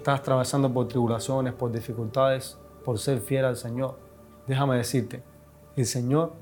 estás 0.06 0.20
atravesando 0.20 0.72
por 0.72 0.86
tribulaciones, 0.86 1.52
por 1.52 1.72
dificultades, 1.72 2.56
por 2.84 2.96
ser 2.96 3.18
fiel 3.18 3.44
al 3.44 3.56
Señor, 3.56 3.98
déjame 4.46 4.76
decirte, 4.76 5.24
el 5.74 5.84
Señor 5.84 6.32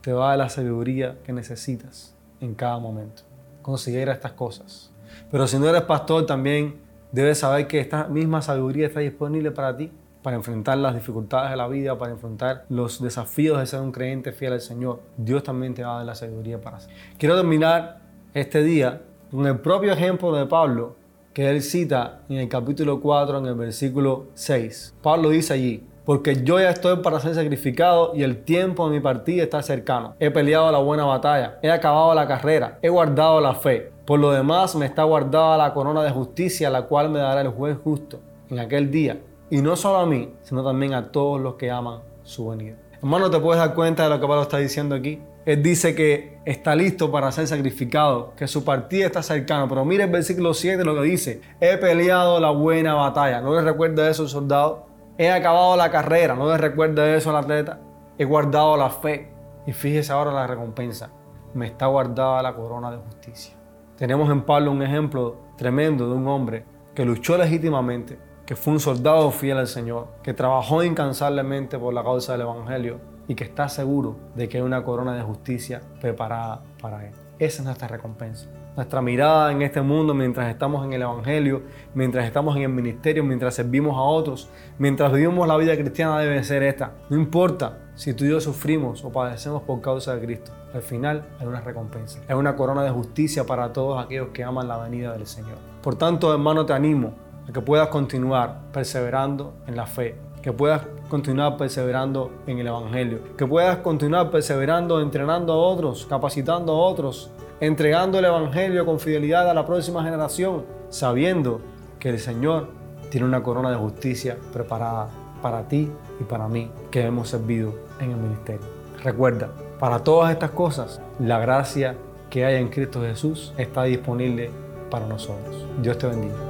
te 0.00 0.12
va 0.12 0.26
a 0.26 0.28
dar 0.28 0.38
la 0.38 0.48
sabiduría 0.48 1.18
que 1.24 1.32
necesitas 1.32 2.14
en 2.40 2.54
cada 2.54 2.78
momento. 2.78 3.22
Considera 3.62 4.12
estas 4.12 4.30
cosas. 4.34 4.92
Pero 5.28 5.48
si 5.48 5.58
no 5.58 5.68
eres 5.68 5.82
pastor, 5.82 6.24
también 6.24 6.76
debes 7.10 7.38
saber 7.38 7.66
que 7.66 7.80
esta 7.80 8.06
misma 8.06 8.42
sabiduría 8.42 8.86
está 8.86 9.00
disponible 9.00 9.50
para 9.50 9.76
ti 9.76 9.90
para 10.22 10.36
enfrentar 10.36 10.78
las 10.78 10.94
dificultades 10.94 11.50
de 11.50 11.56
la 11.56 11.66
vida, 11.66 11.98
para 11.98 12.12
enfrentar 12.12 12.64
los 12.68 13.02
desafíos 13.02 13.58
de 13.58 13.66
ser 13.66 13.80
un 13.80 13.90
creyente 13.90 14.30
fiel 14.30 14.52
al 14.52 14.60
Señor. 14.60 15.00
Dios 15.16 15.42
también 15.42 15.74
te 15.74 15.82
va 15.82 15.94
a 15.94 15.96
dar 15.96 16.06
la 16.06 16.14
sabiduría 16.14 16.60
para 16.60 16.76
hacerlo. 16.76 16.96
Quiero 17.18 17.34
terminar 17.34 18.02
este 18.34 18.62
día 18.62 19.02
con 19.32 19.46
el 19.46 19.58
propio 19.58 19.92
ejemplo 19.92 20.32
de 20.32 20.46
Pablo 20.46 20.99
que 21.32 21.48
él 21.48 21.62
cita 21.62 22.22
en 22.28 22.38
el 22.38 22.48
capítulo 22.48 23.00
4, 23.00 23.38
en 23.38 23.46
el 23.46 23.54
versículo 23.54 24.26
6. 24.34 24.94
Pablo 25.02 25.30
dice 25.30 25.54
allí, 25.54 25.86
porque 26.04 26.42
yo 26.42 26.58
ya 26.58 26.70
estoy 26.70 26.96
para 26.96 27.20
ser 27.20 27.34
sacrificado 27.34 28.12
y 28.16 28.22
el 28.22 28.42
tiempo 28.42 28.88
de 28.88 28.96
mi 28.96 29.00
partida 29.00 29.44
está 29.44 29.62
cercano. 29.62 30.16
He 30.18 30.30
peleado 30.30 30.72
la 30.72 30.78
buena 30.78 31.04
batalla, 31.04 31.58
he 31.62 31.70
acabado 31.70 32.14
la 32.14 32.26
carrera, 32.26 32.78
he 32.82 32.88
guardado 32.88 33.40
la 33.40 33.54
fe. 33.54 33.92
Por 34.06 34.18
lo 34.18 34.32
demás 34.32 34.74
me 34.74 34.86
está 34.86 35.04
guardada 35.04 35.56
la 35.56 35.72
corona 35.72 36.02
de 36.02 36.10
justicia, 36.10 36.68
la 36.68 36.82
cual 36.82 37.10
me 37.10 37.20
dará 37.20 37.42
el 37.42 37.48
juez 37.48 37.78
justo 37.82 38.18
en 38.48 38.58
aquel 38.58 38.90
día 38.90 39.20
y 39.50 39.62
no 39.62 39.76
solo 39.76 39.98
a 39.98 40.06
mí, 40.06 40.32
sino 40.42 40.64
también 40.64 40.94
a 40.94 41.12
todos 41.12 41.40
los 41.40 41.54
que 41.54 41.70
aman 41.70 42.00
su 42.24 42.48
venida. 42.48 42.76
Hermano, 43.02 43.30
¿te 43.30 43.38
puedes 43.40 43.58
dar 43.58 43.74
cuenta 43.74 44.04
de 44.04 44.10
lo 44.10 44.20
que 44.20 44.26
Pablo 44.26 44.42
está 44.42 44.58
diciendo 44.58 44.94
aquí? 44.94 45.22
Él 45.46 45.62
dice 45.62 45.94
que 45.94 46.38
está 46.44 46.74
listo 46.74 47.10
para 47.10 47.32
ser 47.32 47.46
sacrificado, 47.46 48.34
que 48.36 48.46
su 48.46 48.62
partida 48.62 49.06
está 49.06 49.22
cercana. 49.22 49.66
Pero 49.66 49.86
mire 49.86 50.04
el 50.04 50.10
versículo 50.10 50.52
7 50.52 50.84
lo 50.84 50.94
que 50.94 51.02
dice. 51.02 51.40
He 51.60 51.78
peleado 51.78 52.38
la 52.40 52.50
buena 52.50 52.92
batalla. 52.94 53.40
¿No 53.40 53.54
le 53.54 53.62
recuerda 53.62 54.08
eso 54.10 54.24
al 54.24 54.28
soldado? 54.28 54.86
He 55.16 55.30
acabado 55.30 55.78
la 55.78 55.90
carrera. 55.90 56.34
¿No 56.34 56.46
le 56.50 56.58
recuerda 56.58 57.16
eso 57.16 57.30
al 57.30 57.36
atleta? 57.36 57.80
He 58.18 58.26
guardado 58.26 58.76
la 58.76 58.90
fe. 58.90 59.32
Y 59.66 59.72
fíjese 59.72 60.12
ahora 60.12 60.30
la 60.30 60.46
recompensa. 60.46 61.10
Me 61.54 61.68
está 61.68 61.86
guardada 61.86 62.42
la 62.42 62.54
corona 62.54 62.90
de 62.90 62.98
justicia. 62.98 63.56
Tenemos 63.96 64.30
en 64.30 64.42
Pablo 64.42 64.72
un 64.72 64.82
ejemplo 64.82 65.38
tremendo 65.56 66.06
de 66.06 66.14
un 66.14 66.28
hombre 66.28 66.64
que 66.94 67.04
luchó 67.04 67.38
legítimamente, 67.38 68.18
que 68.50 68.56
fue 68.56 68.72
un 68.72 68.80
soldado 68.80 69.30
fiel 69.30 69.58
al 69.58 69.68
Señor, 69.68 70.08
que 70.24 70.34
trabajó 70.34 70.82
incansablemente 70.82 71.78
por 71.78 71.94
la 71.94 72.02
causa 72.02 72.32
del 72.32 72.40
Evangelio 72.40 72.98
y 73.28 73.36
que 73.36 73.44
está 73.44 73.68
seguro 73.68 74.16
de 74.34 74.48
que 74.48 74.56
hay 74.56 74.64
una 74.64 74.82
corona 74.82 75.14
de 75.14 75.22
justicia 75.22 75.82
preparada 76.00 76.60
para 76.82 77.06
él. 77.06 77.12
Esa 77.38 77.62
es 77.62 77.64
nuestra 77.64 77.86
recompensa. 77.86 78.48
Nuestra 78.74 79.02
mirada 79.02 79.52
en 79.52 79.62
este 79.62 79.80
mundo 79.82 80.14
mientras 80.14 80.50
estamos 80.50 80.84
en 80.84 80.94
el 80.94 81.02
Evangelio, 81.02 81.62
mientras 81.94 82.26
estamos 82.26 82.56
en 82.56 82.62
el 82.62 82.70
ministerio, 82.70 83.22
mientras 83.22 83.54
servimos 83.54 83.96
a 83.96 84.00
otros, 84.00 84.50
mientras 84.80 85.12
vivimos 85.12 85.46
la 85.46 85.56
vida 85.56 85.76
cristiana 85.76 86.18
debe 86.18 86.42
ser 86.42 86.64
esta. 86.64 86.94
No 87.08 87.16
importa 87.16 87.78
si 87.94 88.14
tú 88.14 88.24
y 88.24 88.30
yo 88.30 88.40
sufrimos 88.40 89.04
o 89.04 89.12
padecemos 89.12 89.62
por 89.62 89.80
causa 89.80 90.16
de 90.16 90.26
Cristo. 90.26 90.50
Al 90.74 90.82
final 90.82 91.24
hay 91.38 91.46
una 91.46 91.60
recompensa. 91.60 92.18
Hay 92.26 92.34
una 92.34 92.56
corona 92.56 92.82
de 92.82 92.90
justicia 92.90 93.44
para 93.44 93.72
todos 93.72 94.04
aquellos 94.04 94.30
que 94.30 94.42
aman 94.42 94.66
la 94.66 94.78
venida 94.78 95.12
del 95.12 95.28
Señor. 95.28 95.58
Por 95.82 95.94
tanto, 95.94 96.32
hermano, 96.32 96.66
te 96.66 96.72
animo 96.72 97.29
que 97.52 97.60
puedas 97.60 97.88
continuar 97.88 98.60
perseverando 98.72 99.54
en 99.66 99.76
la 99.76 99.86
fe, 99.86 100.16
que 100.42 100.52
puedas 100.52 100.82
continuar 101.08 101.56
perseverando 101.56 102.30
en 102.46 102.58
el 102.58 102.66
Evangelio, 102.66 103.20
que 103.36 103.46
puedas 103.46 103.78
continuar 103.78 104.30
perseverando, 104.30 105.00
entrenando 105.00 105.52
a 105.52 105.56
otros, 105.56 106.06
capacitando 106.06 106.72
a 106.72 106.78
otros, 106.78 107.30
entregando 107.60 108.18
el 108.18 108.24
Evangelio 108.24 108.86
con 108.86 109.00
fidelidad 109.00 109.48
a 109.50 109.54
la 109.54 109.66
próxima 109.66 110.02
generación, 110.02 110.64
sabiendo 110.88 111.60
que 111.98 112.10
el 112.10 112.18
Señor 112.18 112.68
tiene 113.10 113.26
una 113.26 113.42
corona 113.42 113.70
de 113.70 113.76
justicia 113.76 114.38
preparada 114.52 115.08
para 115.42 115.68
ti 115.68 115.90
y 116.20 116.24
para 116.24 116.48
mí 116.48 116.70
que 116.90 117.02
hemos 117.02 117.28
servido 117.28 117.74
en 117.98 118.12
el 118.12 118.16
ministerio. 118.16 118.66
Recuerda, 119.02 119.50
para 119.78 120.00
todas 120.04 120.30
estas 120.30 120.50
cosas, 120.50 121.00
la 121.18 121.38
gracia 121.38 121.96
que 122.28 122.44
hay 122.44 122.56
en 122.56 122.68
Cristo 122.68 123.00
Jesús 123.00 123.52
está 123.56 123.84
disponible 123.84 124.50
para 124.90 125.06
nosotros. 125.06 125.66
Dios 125.82 125.98
te 125.98 126.06
bendiga. 126.06 126.49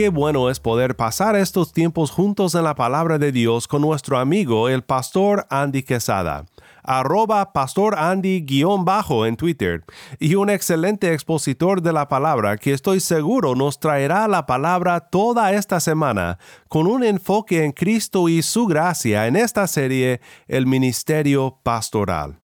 Qué 0.00 0.08
bueno 0.08 0.48
es 0.48 0.60
poder 0.60 0.96
pasar 0.96 1.36
estos 1.36 1.74
tiempos 1.74 2.10
juntos 2.10 2.54
en 2.54 2.64
la 2.64 2.74
palabra 2.74 3.18
de 3.18 3.32
Dios 3.32 3.68
con 3.68 3.82
nuestro 3.82 4.18
amigo 4.18 4.70
el 4.70 4.82
pastor 4.82 5.46
Andy 5.50 5.82
Quesada 5.82 6.46
arroba 6.82 7.52
pastor 7.52 7.98
Andy-bajo 7.98 9.26
en 9.26 9.36
Twitter, 9.36 9.84
y 10.18 10.36
un 10.36 10.48
excelente 10.48 11.12
expositor 11.12 11.82
de 11.82 11.92
la 11.92 12.08
palabra 12.08 12.56
que 12.56 12.72
estoy 12.72 13.00
seguro 13.00 13.54
nos 13.54 13.78
traerá 13.78 14.26
la 14.26 14.46
palabra 14.46 15.00
toda 15.00 15.52
esta 15.52 15.80
semana 15.80 16.38
con 16.68 16.86
un 16.86 17.04
enfoque 17.04 17.62
en 17.66 17.72
Cristo 17.72 18.30
y 18.30 18.40
su 18.40 18.64
gracia 18.66 19.26
en 19.26 19.36
esta 19.36 19.66
serie 19.66 20.22
El 20.48 20.66
Ministerio 20.66 21.58
Pastoral. 21.62 22.40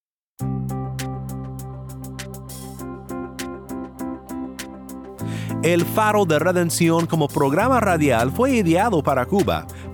El 5.66 5.84
Faro 5.84 6.24
de 6.26 6.38
Redención 6.38 7.06
como 7.06 7.26
programa 7.26 7.80
radial 7.80 8.30
fue 8.30 8.52
ideado 8.52 9.02
para 9.02 9.26
Cuba, 9.26 9.66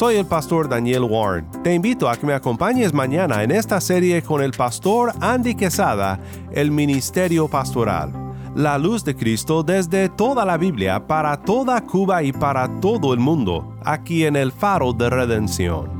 Soy 0.00 0.16
el 0.16 0.24
pastor 0.24 0.66
Daniel 0.66 1.04
Warren. 1.04 1.46
Te 1.62 1.74
invito 1.74 2.08
a 2.08 2.16
que 2.16 2.26
me 2.26 2.32
acompañes 2.32 2.94
mañana 2.94 3.42
en 3.42 3.50
esta 3.50 3.82
serie 3.82 4.22
con 4.22 4.40
el 4.40 4.52
pastor 4.52 5.12
Andy 5.20 5.54
Quesada, 5.54 6.18
el 6.52 6.70
Ministerio 6.70 7.48
Pastoral. 7.48 8.10
La 8.54 8.78
luz 8.78 9.04
de 9.04 9.14
Cristo 9.14 9.62
desde 9.62 10.08
toda 10.08 10.46
la 10.46 10.56
Biblia 10.56 11.06
para 11.06 11.36
toda 11.42 11.78
Cuba 11.82 12.22
y 12.22 12.32
para 12.32 12.80
todo 12.80 13.12
el 13.12 13.20
mundo, 13.20 13.76
aquí 13.84 14.24
en 14.24 14.36
el 14.36 14.52
Faro 14.52 14.94
de 14.94 15.10
Redención. 15.10 15.99